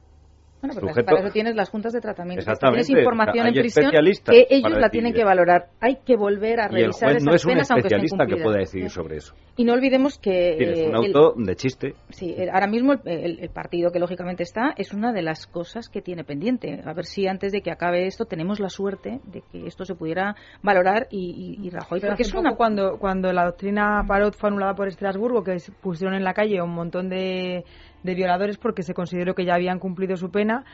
[0.62, 2.44] bueno, pero para eso tienes las juntas de tratamiento.
[2.54, 5.66] Tienes información en prisión que ellos la tienen que valorar.
[5.80, 8.88] Hay que volver a revisar y el juez no es un especialista que pueda decidir
[8.88, 9.34] sobre eso.
[9.56, 10.54] Y no olvidemos que...
[10.56, 11.94] Tienes un auto de chiste.
[12.10, 16.22] Sí, ahora mismo el, partido que lógicamente está es una de las cosas que tiene
[16.22, 16.80] pendiente.
[16.84, 19.96] A ver si antes de que acabe esto tenemos la suerte de que esto se
[19.96, 22.00] pudiera valorar y, y, Rajoy...
[22.00, 22.54] porque es una...
[22.54, 26.72] cuando, cuando la doctrina Parot fue anulada por Estrasburgo, que pusieron en la calle un
[26.72, 27.64] montón de
[28.02, 30.64] de violadores porque se consideró que ya habían cumplido su pena.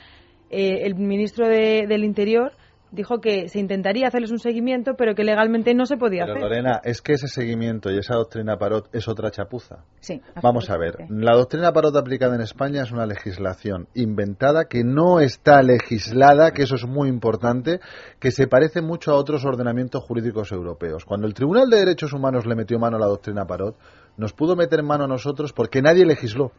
[0.51, 2.53] Eh, el ministro del Interior
[2.91, 6.41] dijo que se intentaría hacerles un seguimiento, pero que legalmente no se podía hacer.
[6.41, 9.85] Lorena, es que ese seguimiento y esa doctrina Parot es otra chapuza.
[10.01, 10.21] Sí.
[10.43, 15.21] Vamos a ver, la doctrina Parot aplicada en España es una legislación inventada que no
[15.21, 17.81] está legislada, que eso es muy importante,
[18.19, 21.05] que se parece mucho a otros ordenamientos jurídicos europeos.
[21.05, 23.77] Cuando el Tribunal de Derechos Humanos le metió mano a la doctrina Parot,
[24.17, 26.53] nos pudo meter mano a nosotros porque nadie legisló.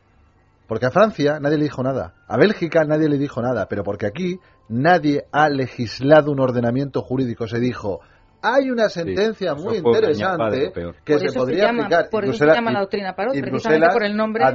[0.69, 4.05] Porque a Francia nadie le dijo nada, a Bélgica nadie le dijo nada, pero porque
[4.05, 7.47] aquí nadie ha legislado un ordenamiento jurídico.
[7.47, 8.01] Se dijo,
[8.43, 10.71] hay una sentencia muy interesante
[11.03, 12.11] que se podría aplicar.
[12.11, 14.45] Por eso se llama la doctrina Parot, precisamente por el nombre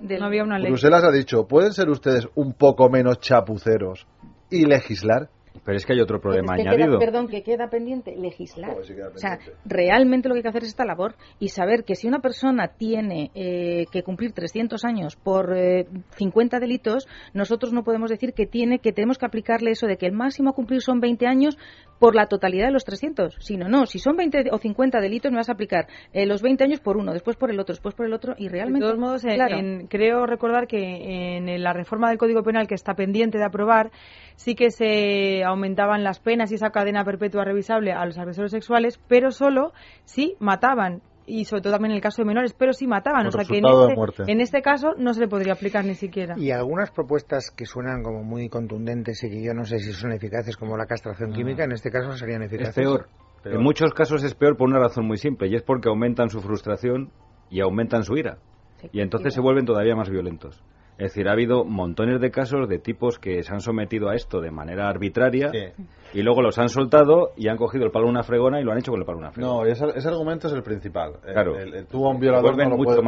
[0.00, 0.70] de, no había una ley.
[0.70, 4.06] Bruselas ha dicho, ¿pueden ser ustedes un poco menos chapuceros
[4.48, 5.28] y legislar?
[5.64, 6.98] Pero es que hay otro problema añadido.
[6.98, 8.76] perdón, que queda pendiente legislar.
[8.78, 12.08] O sea, realmente lo que hay que hacer es esta labor y saber que si
[12.08, 15.54] una persona tiene eh, que cumplir 300 años por
[16.16, 19.96] 50 eh, delitos, nosotros no podemos decir que tiene que tenemos que aplicarle eso de
[19.96, 21.58] que el máximo a cumplir son 20 años
[21.98, 23.36] por la totalidad de los 300.
[23.40, 26.64] Sino, no, si son 20 o 50 delitos, me vas a aplicar eh, los 20
[26.64, 28.86] años por uno, después por el otro, después por el otro y realmente.
[28.86, 29.22] De todos modos,
[29.88, 33.90] creo recordar que en la reforma del Código Penal que está pendiente de aprobar,
[34.36, 39.00] sí que se aumentaban las penas y esa cadena perpetua revisable a los agresores sexuales,
[39.08, 39.72] pero solo
[40.04, 43.26] si mataban y sobre todo también en el caso de menores, pero si mataban.
[43.26, 46.34] o sea que en este, en este, caso no se le podría aplicar ni siquiera.
[46.36, 50.12] Y algunas propuestas que suenan como muy contundentes y que yo no sé si son
[50.12, 52.76] eficaces, como la castración química, en este caso serían eficaces.
[52.76, 53.08] Es peor.
[53.44, 56.40] En muchos casos es peor por una razón muy simple, y es porque aumentan su
[56.40, 57.10] frustración
[57.48, 58.38] y aumentan su ira.
[58.92, 60.62] y entonces se vuelven todavía más violentos.
[61.00, 64.42] Es decir, ha habido montones de casos de tipos que se han sometido a esto
[64.42, 65.50] de manera arbitraria
[66.12, 68.72] y luego los han soltado y han cogido el palo de una fregona y lo
[68.72, 69.54] han hecho con el palo de una fregona.
[69.54, 71.14] No, ese, argumento es el principal.
[71.22, 71.54] Claro.
[71.90, 73.00] tú a un, violador no lo puedes,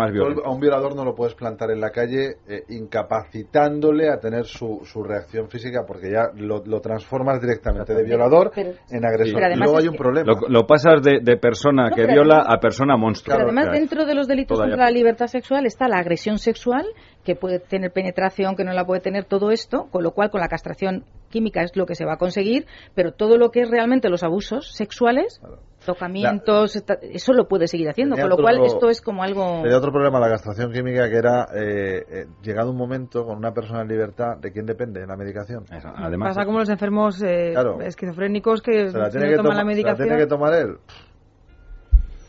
[0.42, 4.80] a un violador no lo puedes plantar en la calle eh, incapacitándole a tener su,
[4.84, 9.52] su, reacción física porque ya lo, transformas directamente de violador en agresor.
[9.52, 10.32] y luego hay un problema.
[10.48, 13.36] Lo, pasas de, persona que viola a persona monstruo.
[13.36, 16.86] Pero además dentro de los delitos contra la libertad sexual está la agresión sexual
[17.24, 20.40] que puede tener penetración, que no la puede tener, todo esto, con lo cual con
[20.40, 23.70] la castración química es lo que se va a conseguir, pero todo lo que es
[23.70, 25.40] realmente los abusos sexuales,
[25.86, 29.64] tocamientos, eso lo puede seguir haciendo, con lo cual esto es como algo...
[29.64, 33.52] Hay otro problema, la castración química, que era, eh, eh, llegado un momento, con una
[33.52, 35.64] persona en libertad, ¿de quién depende la medicación?
[35.70, 37.54] Además, Pasa como los enfermos eh,
[37.84, 39.96] esquizofrénicos que, se la tiene toman la medicación.
[39.96, 40.76] ¿Se la tiene que tomar él?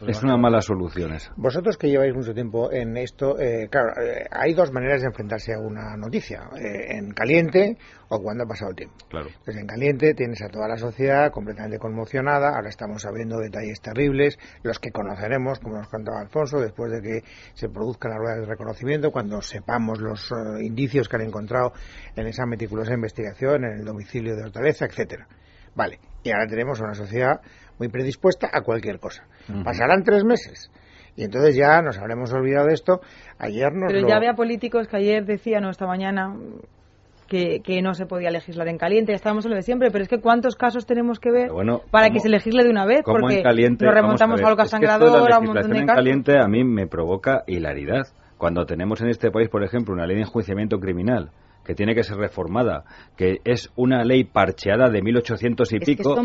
[0.06, 1.34] Pues es una mala solución esa.
[1.38, 5.54] Vosotros que lleváis mucho tiempo en esto, eh, claro, eh, hay dos maneras de enfrentarse
[5.54, 7.78] a una noticia, eh, en caliente
[8.10, 8.96] o cuando ha pasado el tiempo.
[9.10, 9.30] Claro.
[9.44, 14.38] Pues en caliente tienes a toda la sociedad completamente conmocionada, ahora estamos sabiendo detalles terribles,
[14.64, 18.46] los que conoceremos, como nos contaba Alfonso, después de que se produzca la rueda de
[18.46, 21.74] reconocimiento, cuando sepamos los indicios que han encontrado
[22.16, 25.28] en esa meticulosa investigación, en el domicilio de Hortaleza, etcétera.
[25.76, 27.42] Vale, y ahora tenemos una sociedad
[27.80, 29.26] muy predispuesta a cualquier cosa.
[29.64, 30.72] Pasarán tres meses.
[31.16, 33.02] Y entonces ya nos habremos olvidado de esto.
[33.38, 36.36] Ayer nos Pero ya había políticos que ayer decían, o esta mañana,
[37.28, 39.12] que, que, no se podía legislar en caliente.
[39.12, 41.52] Ya estábamos en lo de siempre, pero es que ¿cuántos casos tenemos que ver
[41.92, 43.02] para que se legisle de una vez?
[43.06, 46.48] Porque en caliente, nos remontamos a, a Sangrador, a un montón de en caliente a
[46.48, 48.08] mí me provoca hilaridad.
[48.38, 51.32] Cuando tenemos en este país, por ejemplo, una ley de enjuiciamiento criminal
[51.66, 52.84] que tiene que ser reformada,
[53.16, 56.16] que es una ley parcheada de 1800 y pico,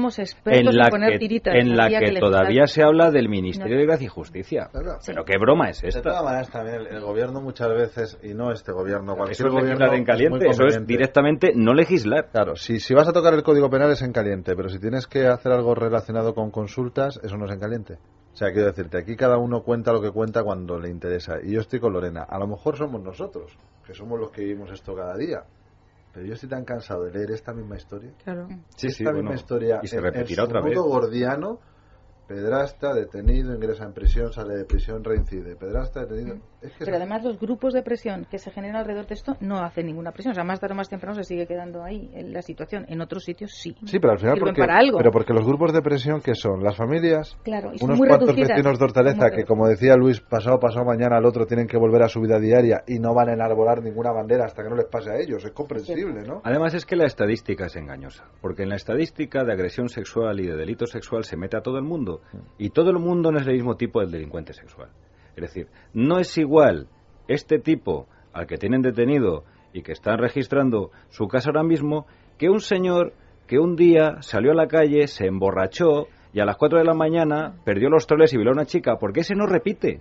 [0.47, 4.71] en la que, en la que, todavía se habla del Ministerio de Gracia y Justicia.
[5.07, 6.01] Pero qué broma es esta.
[6.01, 9.93] De todas maneras, también el, gobierno muchas veces, y no este gobierno, cualquier eso es
[9.93, 12.29] en caliente, eso es directamente no legislar.
[12.31, 15.07] Claro, si, si vas a tocar el Código Penal es en caliente, pero si tienes
[15.07, 17.99] que hacer algo relacionado con consultas, eso no es en caliente.
[18.39, 21.39] O sea, quiero decirte, aquí cada uno cuenta lo que cuenta cuando le interesa.
[21.43, 22.23] Y yo estoy con Lorena.
[22.23, 25.43] A lo mejor somos nosotros, que somos los que vivimos esto cada día.
[26.15, 28.13] Pero yo estoy tan cansado de leer esta misma historia.
[28.23, 28.47] Claro.
[28.77, 29.81] Sí, esta misma historia.
[29.83, 30.79] Y se repetirá otra vez.
[30.79, 31.59] gordiano
[32.29, 35.57] Pedrasta, detenido, ingresa en prisión, sale de prisión, reincide.
[35.57, 36.37] Pedrasta, detenido.
[36.79, 40.13] Pero además los grupos de presión que se generan alrededor de esto no hacen ninguna
[40.13, 40.33] presión.
[40.33, 42.85] O sea, más tarde o más temprano se sigue quedando ahí en la situación.
[42.89, 43.77] En otros sitios sí.
[43.85, 44.63] Sí, pero al final porque,
[44.97, 48.85] pero porque los grupos de presión que son las familias, claro, unos cuantos vecinos de
[48.85, 52.21] Hortaleza que, como decía Luis, pasado pasado mañana al otro tienen que volver a su
[52.21, 55.17] vida diaria y no van a enarbolar ninguna bandera hasta que no les pase a
[55.17, 55.45] ellos.
[55.45, 56.41] Es comprensible, ¿no?
[56.45, 58.25] Además es que la estadística es engañosa.
[58.41, 61.79] Porque en la estadística de agresión sexual y de delito sexual se mete a todo
[61.79, 62.21] el mundo.
[62.59, 64.91] Y todo el mundo no es el mismo tipo del delincuente sexual.
[65.45, 66.89] Es decir, no es igual
[67.29, 72.07] este tipo al que tienen detenido y que están registrando su casa ahora mismo
[72.39, 73.13] que un señor
[73.47, 76.95] que un día salió a la calle, se emborrachó y a las 4 de la
[76.95, 80.01] mañana perdió los troles y violó a una chica, porque ese no repite.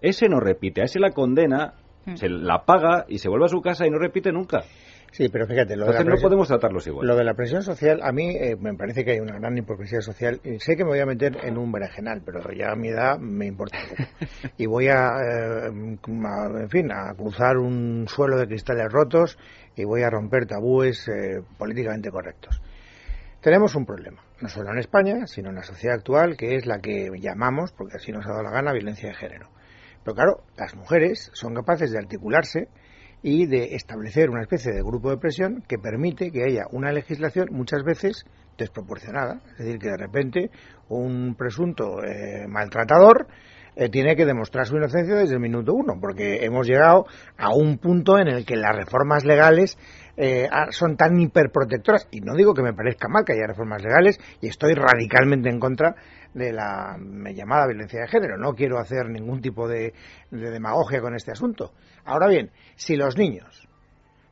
[0.00, 1.74] Ese no repite, a ese la condena,
[2.06, 2.14] hmm.
[2.14, 4.62] se la paga y se vuelve a su casa y no repite nunca.
[5.14, 7.06] Sí, pero fíjate, lo de la no podemos tratarlos igual.
[7.06, 10.00] Lo de la presión social, a mí eh, me parece que hay una gran hipocresía
[10.00, 10.40] social.
[10.58, 13.46] sé que me voy a meter en un berenjenal, pero ya a mi edad me
[13.46, 13.78] importa
[14.58, 19.38] Y voy a, eh, en fin, a cruzar un suelo de cristales rotos
[19.76, 22.60] y voy a romper tabúes eh, políticamente correctos.
[23.40, 26.80] Tenemos un problema, no solo en España, sino en la sociedad actual, que es la
[26.80, 29.48] que llamamos, porque así nos ha dado la gana, violencia de género.
[30.02, 32.66] Pero claro, las mujeres son capaces de articularse
[33.26, 37.48] y de establecer una especie de grupo de presión que permite que haya una legislación
[37.52, 38.26] muchas veces
[38.58, 39.40] desproporcionada.
[39.52, 40.50] Es decir, que de repente
[40.90, 43.26] un presunto eh, maltratador
[43.76, 47.06] eh, tiene que demostrar su inocencia desde el minuto uno, porque hemos llegado
[47.38, 49.78] a un punto en el que las reformas legales
[50.18, 54.20] eh, son tan hiperprotectoras, y no digo que me parezca mal que haya reformas legales,
[54.42, 55.96] y estoy radicalmente en contra
[56.34, 56.98] de la
[57.32, 58.36] llamada violencia de género.
[58.36, 59.94] No quiero hacer ningún tipo de
[60.30, 61.72] demagogia con este asunto.
[62.04, 63.68] Ahora bien, si los niños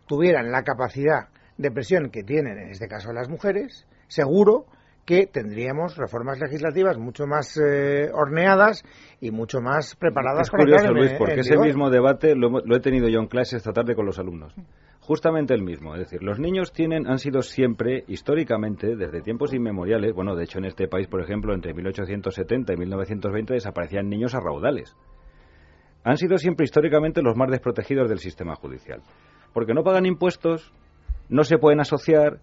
[0.06, 4.66] tuvieran la capacidad de presión que tienen, en este caso las mujeres, seguro
[5.04, 8.84] que tendríamos reformas legislativas mucho más eh, horneadas
[9.20, 13.18] y mucho más preparadas es curioso, Luis, porque ese mismo debate lo, he tenido yo
[13.18, 14.54] en clase esta tarde con los alumnos.
[15.00, 20.14] Justamente el mismo, es decir, los niños tienen, han sido siempre, históricamente, desde tiempos inmemoriales,
[20.14, 24.40] bueno, de hecho en este país, por ejemplo, entre 1870 y 1920 desaparecían niños a
[24.40, 24.96] raudales
[26.04, 29.02] han sido siempre históricamente los más desprotegidos del sistema judicial.
[29.52, 30.72] Porque no pagan impuestos,
[31.28, 32.38] no se pueden asociar,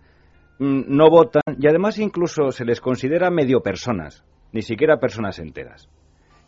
[0.59, 5.89] mm, no votan y además incluso se les considera medio personas, ni siquiera personas enteras.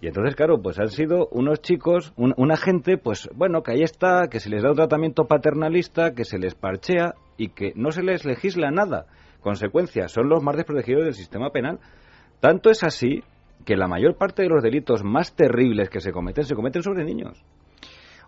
[0.01, 4.29] Y entonces, claro, pues han sido unos chicos, una gente, pues bueno, que ahí está,
[4.29, 8.01] que se les da un tratamiento paternalista, que se les parchea y que no se
[8.01, 9.05] les legisla nada.
[9.41, 11.79] Consecuencia, son los más desprotegidos del sistema penal.
[12.39, 13.23] Tanto es así
[13.65, 17.03] que la mayor parte de los delitos más terribles que se cometen se cometen sobre
[17.03, 17.43] niños.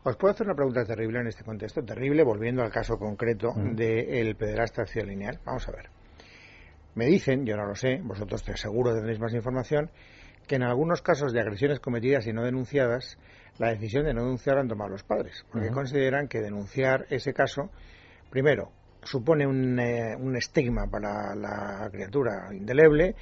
[0.03, 3.75] Os puedo hacer una pregunta terrible en este contexto, terrible, volviendo al caso concreto mm.
[3.75, 5.39] del pederasta acción lineal.
[5.45, 5.89] Vamos a ver.
[6.95, 9.89] Me dicen, yo no lo sé, vosotros te seguro tendréis más información,
[10.45, 13.17] que en algunos casos de agresiones cometidas y no denunciadas,
[13.57, 17.69] la decisión de no denunciar han tomado los padres, porque consideran que denunciar ese caso,
[18.29, 18.71] primero,
[19.03, 23.15] supone un, eh, un estigma para la criatura indeleble,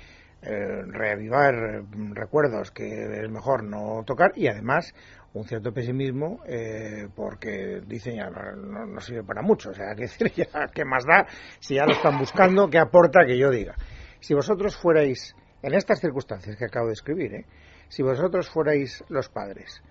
[0.43, 4.91] eh, reavivar mm, recuerdos que es mejor no tocar y además
[5.33, 10.31] un cierto pesimismo eh, porque dicen ya no, sirve para mucho, o sea, que decir
[10.31, 11.27] ya qué más da
[11.59, 13.75] si ya lo están buscando, qué aporta que yo diga.
[14.19, 17.45] Si vosotros fuerais en estas circunstancias que acabo de escribir, ¿eh?
[17.87, 19.83] si vosotros fuerais los padres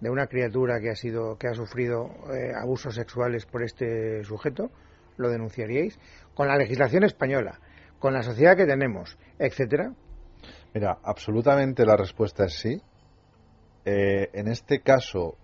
[0.00, 2.08] de una criatura que ha sido que ha sufrido
[2.58, 4.70] abusos sexuales por este sujeto,
[5.18, 5.98] lo denunciaríais
[6.34, 7.60] con la legislación española
[7.98, 9.92] con la sociedad que tenemos, etcétera?
[10.74, 12.80] Mira, absolutamente la respuesta es sí.
[13.84, 15.36] Eh, en este caso,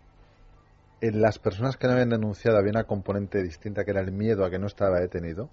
[1.00, 4.44] en las personas que no habían denunciado había una componente distinta que era el miedo
[4.44, 5.48] a que no estaba detenido.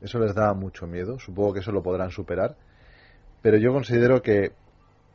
[0.00, 1.18] Eso les daba mucho miedo.
[1.18, 2.56] Supongo que eso lo podrán superar.
[3.40, 4.52] Pero yo considero que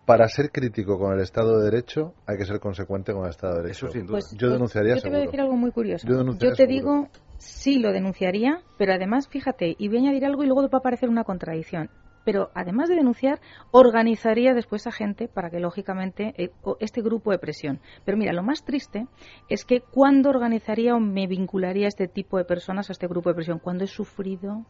[0.06, 3.56] para ser crítico con el Estado de Derecho hay que ser consecuente con el Estado
[3.56, 3.88] de Derecho.
[3.88, 4.20] Eso sin duda.
[4.20, 6.08] Pues, yo denunciaría yo te voy a decir algo muy curioso.
[6.08, 10.48] Yo, te digo, sí lo denunciaría, pero además, fíjate, y voy a añadir algo y
[10.48, 11.90] luego va a aparecer una contradicción.
[12.26, 13.40] pero además de denunciar,
[13.72, 17.80] organizaría después a gente para que, lógicamente, eh, este grupo de presión.
[18.04, 19.08] Pero mira, lo más triste
[19.48, 23.30] es que cuando organizaría o me vincularía a este tipo de personas, a este grupo
[23.30, 24.66] de presión, cuando he sufrido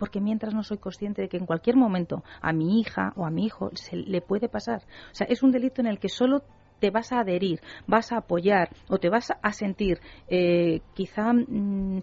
[0.00, 3.30] porque mientras no soy consciente de que en cualquier momento a mi hija o a
[3.30, 4.82] mi hijo se le puede pasar.
[5.12, 6.42] O sea, es un delito en el que solo
[6.80, 12.00] te vas a adherir, vas a apoyar o te vas a sentir eh, quizá mm,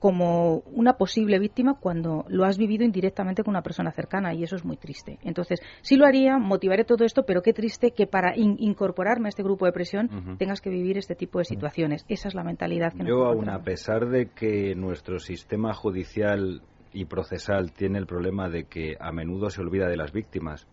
[0.00, 4.56] como una posible víctima cuando lo has vivido indirectamente con una persona cercana y eso
[4.56, 5.18] es muy triste.
[5.22, 9.42] Entonces, sí lo haría, motivaré todo esto, pero qué triste que para incorporarme a este
[9.42, 12.06] grupo de presión tengas que vivir este tipo de situaciones.
[12.08, 16.62] Esa es la mentalidad que Yo, aún a pesar de que nuestro sistema judicial
[16.94, 20.66] y procesal tiene el problema de que a menudo se olvida de las víctimas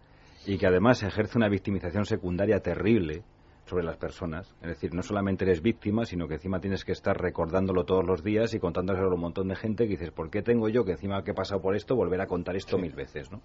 [0.46, 3.24] y que además ejerce una victimización secundaria terrible,
[3.68, 4.56] sobre las personas.
[4.62, 8.24] Es decir, no solamente eres víctima, sino que encima tienes que estar recordándolo todos los
[8.24, 10.92] días y contándoselo a un montón de gente que dices, ¿por qué tengo yo que
[10.92, 13.32] encima que he pasado por esto volver a contar esto mil veces?
[13.32, 13.42] ¿no?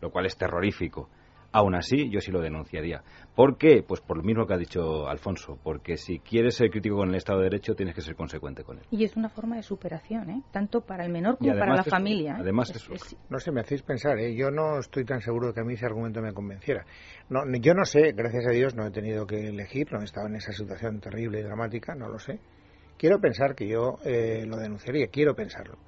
[0.00, 1.08] Lo cual es terrorífico.
[1.56, 3.02] Aún así, yo sí lo denunciaría.
[3.34, 3.82] ¿Por qué?
[3.82, 7.14] Pues por lo mismo que ha dicho Alfonso, porque si quieres ser crítico con el
[7.14, 8.84] Estado de Derecho, tienes que ser consecuente con él.
[8.90, 10.42] Y es una forma de superación, ¿eh?
[10.52, 12.32] tanto para el menor como para la familia.
[12.32, 12.40] ¿eh?
[12.40, 12.74] Además,
[13.30, 14.36] No sé, me hacéis pensar, ¿eh?
[14.36, 16.84] yo no estoy tan seguro de que a mí ese argumento me convenciera.
[17.30, 20.26] No, yo no sé, gracias a Dios no he tenido que elegir, no he estado
[20.26, 22.38] en esa situación terrible y dramática, no lo sé.
[22.98, 25.78] Quiero pensar que yo eh, lo denunciaría, quiero pensarlo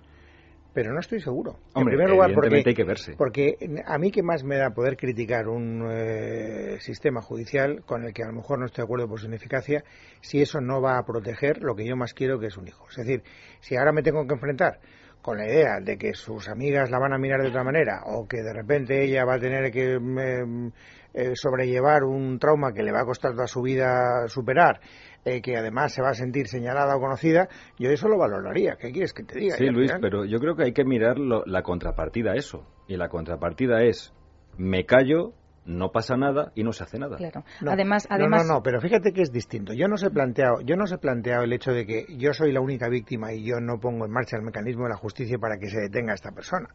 [0.72, 1.56] pero no estoy seguro.
[1.74, 3.14] en primer lugar, porque, hay que verse.
[3.16, 3.56] porque
[3.86, 8.22] a mí que más me da poder criticar un eh, sistema judicial con el que
[8.22, 9.84] a lo mejor no estoy de acuerdo por su ineficacia,
[10.20, 12.86] si eso no va a proteger lo que yo más quiero, que es un hijo.
[12.90, 13.22] Es decir,
[13.60, 14.80] si ahora me tengo que enfrentar
[15.22, 18.26] con la idea de que sus amigas la van a mirar de otra manera o
[18.26, 20.68] que de repente ella va a tener que mm,
[21.14, 24.80] eh, sobrellevar un trauma que le va a costar toda su vida superar
[25.28, 27.48] eh, que además se va a sentir señalada o conocida,
[27.78, 28.76] yo eso lo valoraría.
[28.76, 29.56] ¿Qué quieres que te diga?
[29.56, 32.66] Sí, Luis, pero yo creo que hay que mirar la contrapartida a eso.
[32.86, 34.14] Y la contrapartida es,
[34.56, 35.34] me callo,
[35.68, 37.16] no pasa nada y no se hace nada.
[37.16, 37.44] Claro.
[37.66, 38.46] además, además...
[38.46, 39.74] No, no, pero fíjate que es distinto.
[39.74, 42.60] Yo no se planteado, yo no he planteado el hecho de que yo soy la
[42.60, 45.68] única víctima y yo no pongo en marcha el mecanismo de la justicia para que
[45.68, 46.68] se detenga a esta persona.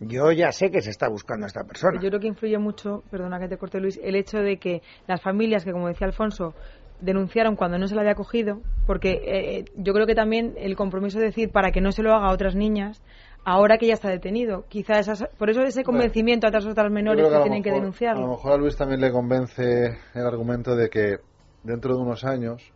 [0.00, 2.00] Yo ya sé que se está buscando a esta persona.
[2.02, 5.22] Yo creo que influye mucho, perdona que te corte Luis, el hecho de que las
[5.22, 6.54] familias que, como decía Alfonso,
[7.00, 11.18] denunciaron cuando no se la había cogido, porque eh, yo creo que también el compromiso
[11.18, 13.02] de decir para que no se lo haga a otras niñas,
[13.44, 14.64] ahora que ya está detenido.
[14.68, 18.24] Quizás por eso ese convencimiento a otras otras menores que, tienen que denunciarlo.
[18.24, 21.18] A lo mejor a Luis también le convence el argumento de que
[21.62, 22.72] dentro de unos años,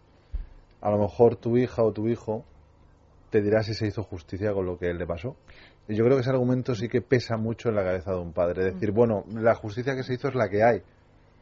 [0.80, 2.44] a lo mejor tu hija o tu hijo
[3.30, 5.36] te dirá si se hizo justicia con lo que él le pasó.
[5.88, 8.32] Y yo creo que ese argumento sí que pesa mucho en la cabeza de un
[8.32, 8.72] padre.
[8.72, 8.94] Decir, mm.
[8.94, 10.82] bueno, la justicia que se hizo es la que hay.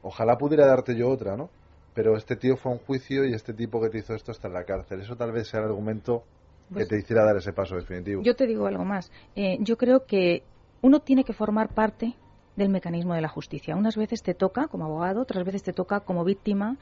[0.03, 1.51] Ojalá pudiera darte yo otra, ¿no?
[1.99, 4.47] Pero este tío fue a un juicio y este tipo que te hizo esto está
[4.47, 5.01] en la cárcel.
[5.01, 6.23] Eso tal vez sea el argumento
[6.69, 8.23] que pues te hiciera dar ese paso definitivo.
[8.23, 9.11] Yo te digo algo más.
[9.35, 10.45] Eh, yo creo que
[10.81, 12.15] uno tiene que formar parte
[12.55, 13.75] del mecanismo de la justicia.
[13.75, 16.77] Unas veces te toca como abogado, otras veces te toca como víctima.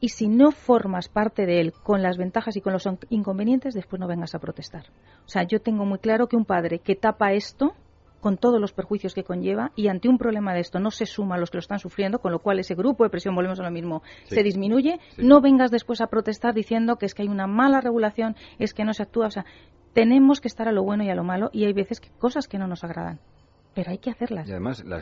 [0.00, 4.00] Y si no formas parte de él con las ventajas y con los inconvenientes, después
[4.00, 4.86] no vengas a protestar.
[5.26, 7.76] O sea, yo tengo muy claro que un padre que tapa esto
[8.20, 11.36] con todos los perjuicios que conlleva y ante un problema de esto no se suma
[11.36, 13.64] a los que lo están sufriendo, con lo cual ese grupo de presión, volvemos a
[13.64, 17.46] lo mismo, se disminuye, no vengas después a protestar diciendo que es que hay una
[17.46, 19.44] mala regulación, es que no se actúa, o sea,
[19.92, 22.46] tenemos que estar a lo bueno y a lo malo y hay veces que cosas
[22.46, 23.20] que no nos agradan.
[23.74, 24.50] Pero hay que hacerlas.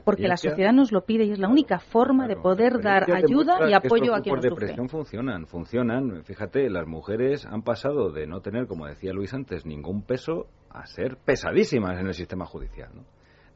[0.04, 3.68] porque la sociedad nos lo pide y es la única forma de poder dar ayuda
[3.68, 6.24] y apoyo a quien Los grupos de presión funcionan, funcionan.
[6.24, 10.86] Fíjate, las mujeres han pasado de no tener, como decía Luis antes, ningún peso a
[10.86, 12.90] ser pesadísimas en el sistema judicial.
[12.94, 13.04] ¿no?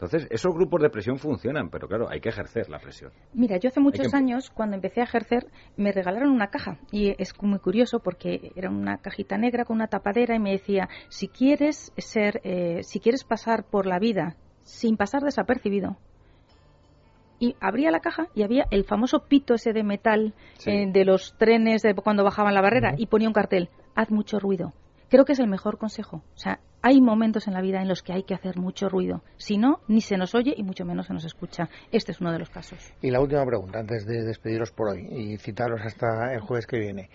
[0.03, 3.13] Entonces, esos grupos de presión funcionan, pero claro, hay que ejercer la presión.
[3.35, 5.47] Mira, yo hace muchos años, cuando empecé a ejercer,
[5.77, 6.79] me regalaron una caja.
[6.91, 10.89] Y es muy curioso porque era una cajita negra con una tapadera y me decía,
[11.09, 15.97] si quieres ser, eh, si quieres pasar por la vida sin pasar desapercibido,
[17.43, 20.33] y abría la caja y había el famoso pito ese de metal
[20.65, 24.39] eh, de los trenes de cuando bajaban la barrera y ponía un cartel, haz mucho
[24.39, 24.73] ruido.
[25.11, 26.19] Creo que es el mejor consejo.
[26.19, 29.25] O sea, hay momentos en la vida en los que hay que hacer mucho ruido.
[29.39, 31.69] Si no, ni se nos oye y mucho menos se nos escucha.
[31.91, 32.79] Este es uno de los casos.
[33.03, 36.79] Y la última pregunta, antes de despediros por hoy y citaros hasta el jueves que
[36.79, 37.11] viene.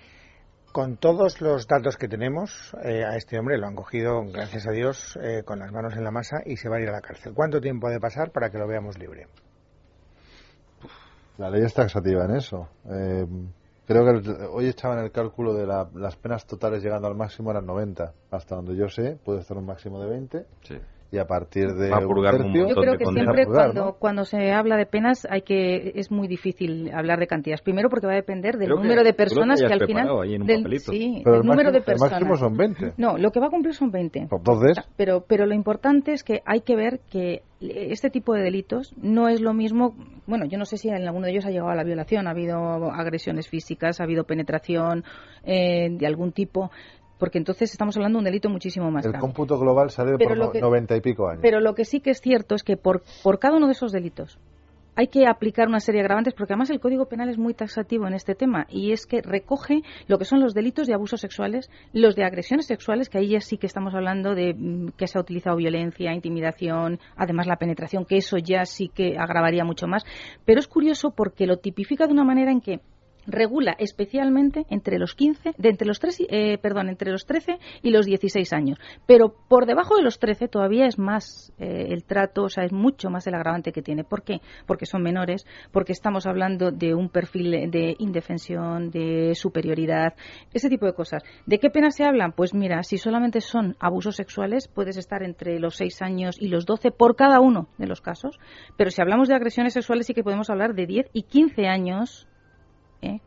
[0.77, 4.71] Con todos los datos que tenemos, eh, a este hombre lo han cogido, gracias a
[4.71, 7.01] Dios, eh, con las manos en la masa y se va a ir a la
[7.01, 7.33] cárcel.
[7.33, 9.25] ¿Cuánto tiempo ha de pasar para que lo veamos libre?
[11.39, 12.69] La ley es taxativa en eso.
[12.91, 13.25] Eh,
[13.87, 18.13] Creo que hoy echaban el cálculo de las penas totales llegando al máximo eran 90.
[18.29, 20.45] Hasta donde yo sé, puede estar un máximo de 20.
[21.11, 23.65] Y a partir de Va a purgar un un tercio, Yo creo que siempre Purgar,
[23.65, 23.93] cuando, ¿no?
[23.93, 27.61] cuando se habla de penas hay que es muy difícil hablar de cantidades.
[27.61, 30.21] Primero porque va a depender del Creo que número de personas que al final preparado
[30.21, 30.91] ahí en un del, papelito.
[30.91, 32.11] sí, pero del el número máximo, de el personas.
[32.11, 32.93] máximo son 20.
[32.97, 34.27] No, lo que va a cumplir son 20.
[34.31, 38.93] Entonces, Pero, pero lo importante es que hay que ver que este tipo de delitos
[39.01, 39.95] no es lo mismo.
[40.27, 42.31] Bueno, yo no sé si en alguno de ellos ha llegado a la violación, ha
[42.31, 42.57] habido
[42.91, 45.03] agresiones físicas, ha habido penetración
[45.43, 46.69] eh, de algún tipo,
[47.17, 49.21] porque entonces estamos hablando de un delito muchísimo más el grave.
[49.21, 51.39] cómputo global sale Pero por lo no- que- 90 y pico años.
[51.41, 53.91] Pero lo que sí que es cierto es que por, por cada uno de esos
[53.91, 54.37] delitos
[54.99, 58.07] hay que aplicar una serie de agravantes porque además el Código Penal es muy taxativo
[58.07, 61.69] en este tema y es que recoge lo que son los delitos de abusos sexuales,
[61.93, 65.19] los de agresiones sexuales, que ahí ya sí que estamos hablando de mm, que se
[65.19, 70.03] ha utilizado violencia, intimidación, además la penetración, que eso ya sí que agravaría mucho más.
[70.45, 72.79] Pero es curioso porque lo tipifica de una manera en que
[73.27, 77.59] regula especialmente entre los 15, de entre los 3, y- eh, perdón, entre los 13
[77.83, 78.79] y los 16 años.
[79.05, 82.71] Pero por debajo de los 13 todavía es más eh, el trato, o sea, es
[82.71, 84.03] mucho más el agravante que tiene.
[84.03, 84.39] ¿Por qué?
[84.65, 90.13] Porque son menores, porque estamos hablando de un perfil de indefensión, de superioridad,
[90.53, 91.23] ese tipo de cosas.
[91.45, 92.31] ¿De qué pena se hablan?
[92.31, 96.65] Pues mira, si solamente son abusos sexuales, puedes estar entre los 6 años y los
[96.65, 98.39] 12 por cada uno de los casos.
[98.77, 102.27] Pero si hablamos de agresiones sexuales, sí que podemos hablar de 10 y 15 años.
[103.01, 103.19] ¿Eh?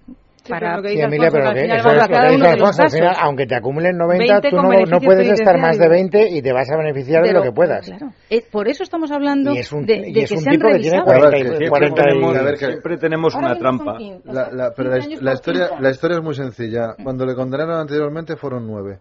[0.48, 4.62] Para que Sí, Emilia, pero que que, que aunque te acumulen 90, 20 tú no,
[4.86, 5.90] no puedes estar más de penitenciario.
[5.90, 7.86] 20 y te vas a beneficiar de lo que puedas.
[7.86, 8.10] Claro.
[8.30, 10.56] Eh, por eso estamos hablando Y es un- de, de es que un se han
[10.56, 11.04] tipo que tiene revisado.
[11.04, 12.04] 40 y- Siempre Siempre 40 y-
[12.98, 13.96] tenemos, que- Ahora una trampa.
[13.98, 15.82] 15, o La, la- pero la, 15 años la historia, 15.
[15.82, 16.94] la historia es muy sencilla.
[17.04, 18.98] Cuando le condenaron anteriormente fueron nueve.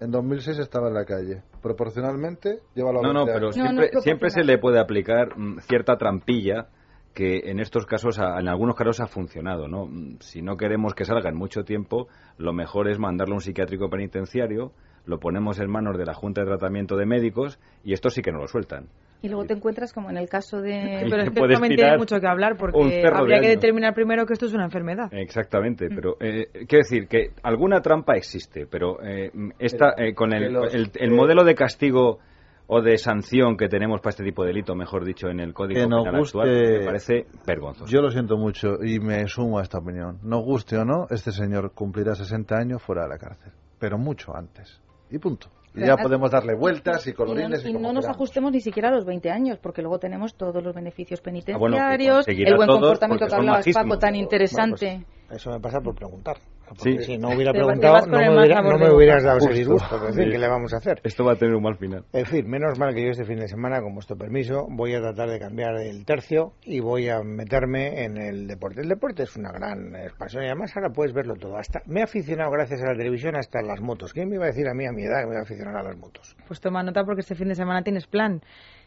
[0.00, 1.42] En 2006 estaba en la calle.
[1.62, 5.36] Proporcionalmente lleva la No, no, pero No, siempre, no es siempre se le puede aplicar
[5.36, 6.66] mm, cierta trampilla
[7.14, 9.86] que en estos casos, ha- en algunos casos ha funcionado, ¿no?
[9.86, 12.08] Mm, Si no queremos que salga en mucho tiempo,
[12.38, 14.72] lo mejor es mandarlo a un psiquiátrico penitenciario,
[15.06, 18.32] lo ponemos en manos de la Junta de Tratamiento de Médicos y esto sí que
[18.32, 18.86] no lo sueltan.
[19.22, 21.06] Y luego te encuentras como en el caso de...
[21.10, 24.52] Pero es que tiene mucho que hablar porque habría que determinar primero que esto es
[24.52, 25.08] una enfermedad.
[25.12, 30.54] Exactamente, pero eh, quiero decir que alguna trampa existe, pero eh, esta, eh, con el,
[30.94, 32.18] el modelo de castigo
[32.66, 35.80] o de sanción que tenemos para este tipo de delito, mejor dicho, en el Código
[35.80, 37.90] Que nos Penal actual, me parece vergonzoso.
[37.92, 40.18] Yo lo siento mucho y me sumo a esta opinión.
[40.22, 43.52] Nos guste o no, este señor cumplirá 60 años fuera de la cárcel.
[43.78, 44.80] Pero mucho antes.
[45.10, 45.48] Y punto.
[45.76, 48.16] Y ya podemos darle vueltas y Y no, colorines y, y como no nos queramos.
[48.16, 51.76] ajustemos ni siquiera a los 20 años, porque luego tenemos todos los beneficios Ah, bueno,
[51.76, 53.66] penitenciarios, el buen comportamiento que hablabas.
[53.74, 55.04] Paco, tan Bueno, interesante.
[55.26, 56.36] pues, eso me pasa por preguntar.
[56.76, 56.98] Sí.
[57.04, 59.58] si no hubiera preguntado, no me, hubiera- no hubieras dado ese Justo.
[59.58, 60.08] disgusto.
[60.08, 60.30] en fin, Sí.
[60.30, 61.00] ¿qué le vamos a hacer?
[61.04, 62.04] Esto va a tener un mal final.
[62.12, 65.00] En fin, menos mal que yo este fin de semana, con vuestro permiso, voy a
[65.00, 68.80] tratar de cambiar el tercio y voy a meterme en el deporte.
[68.80, 71.56] El deporte es una gran expansión y además ahora puedes verlo todo.
[71.56, 74.12] Hasta me he aficionado gracias a la televisión hasta a las motos.
[74.12, 75.76] ¿Quién me iba a decir a mí a mi edad que me iba a aficionar
[75.76, 76.36] a las motos?
[76.48, 78.40] Pues toma nota porque este fin de semana tienes plan.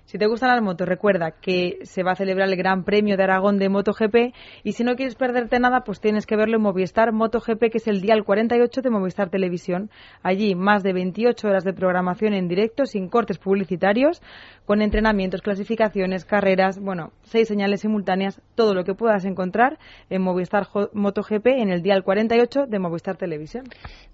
[0.08, 3.24] Si te gustan las motos, recuerda que se va a celebrar el Gran Premio de
[3.24, 4.34] Aragón de MotoGP
[4.64, 7.88] y si no quieres perderte nada, pues tienes que verlo en Movistar MotoGP, que es
[7.90, 9.90] el dial 48 de Movistar Televisión.
[10.24, 14.22] Allí más de 28 horas de programación en directo, sin cortes publicitarios,
[14.66, 19.78] con entrenamientos, clasificaciones, carreras, bueno, seis señales simultáneas, todo lo que puedas encontrar
[20.10, 23.66] en Movistar MotoGP en el dial 48 de Movistar Televisión.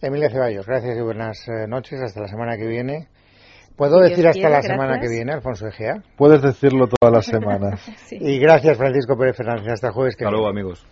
[0.01, 2.01] Emilia Ceballos, gracias y buenas eh, noches.
[2.01, 3.09] Hasta la semana que viene.
[3.75, 5.95] ¿Puedo Si Dios decir hasta quiere, la semana que viene, Alfonso Egea?
[6.15, 7.81] Puedes decirlo todas las semanas.
[8.05, 8.17] Sí.
[8.19, 9.67] Y gracias, Francisco Pérez Fernández.
[9.73, 10.37] Hasta jueves que Hasta viene.
[10.37, 10.85] luego, amigos.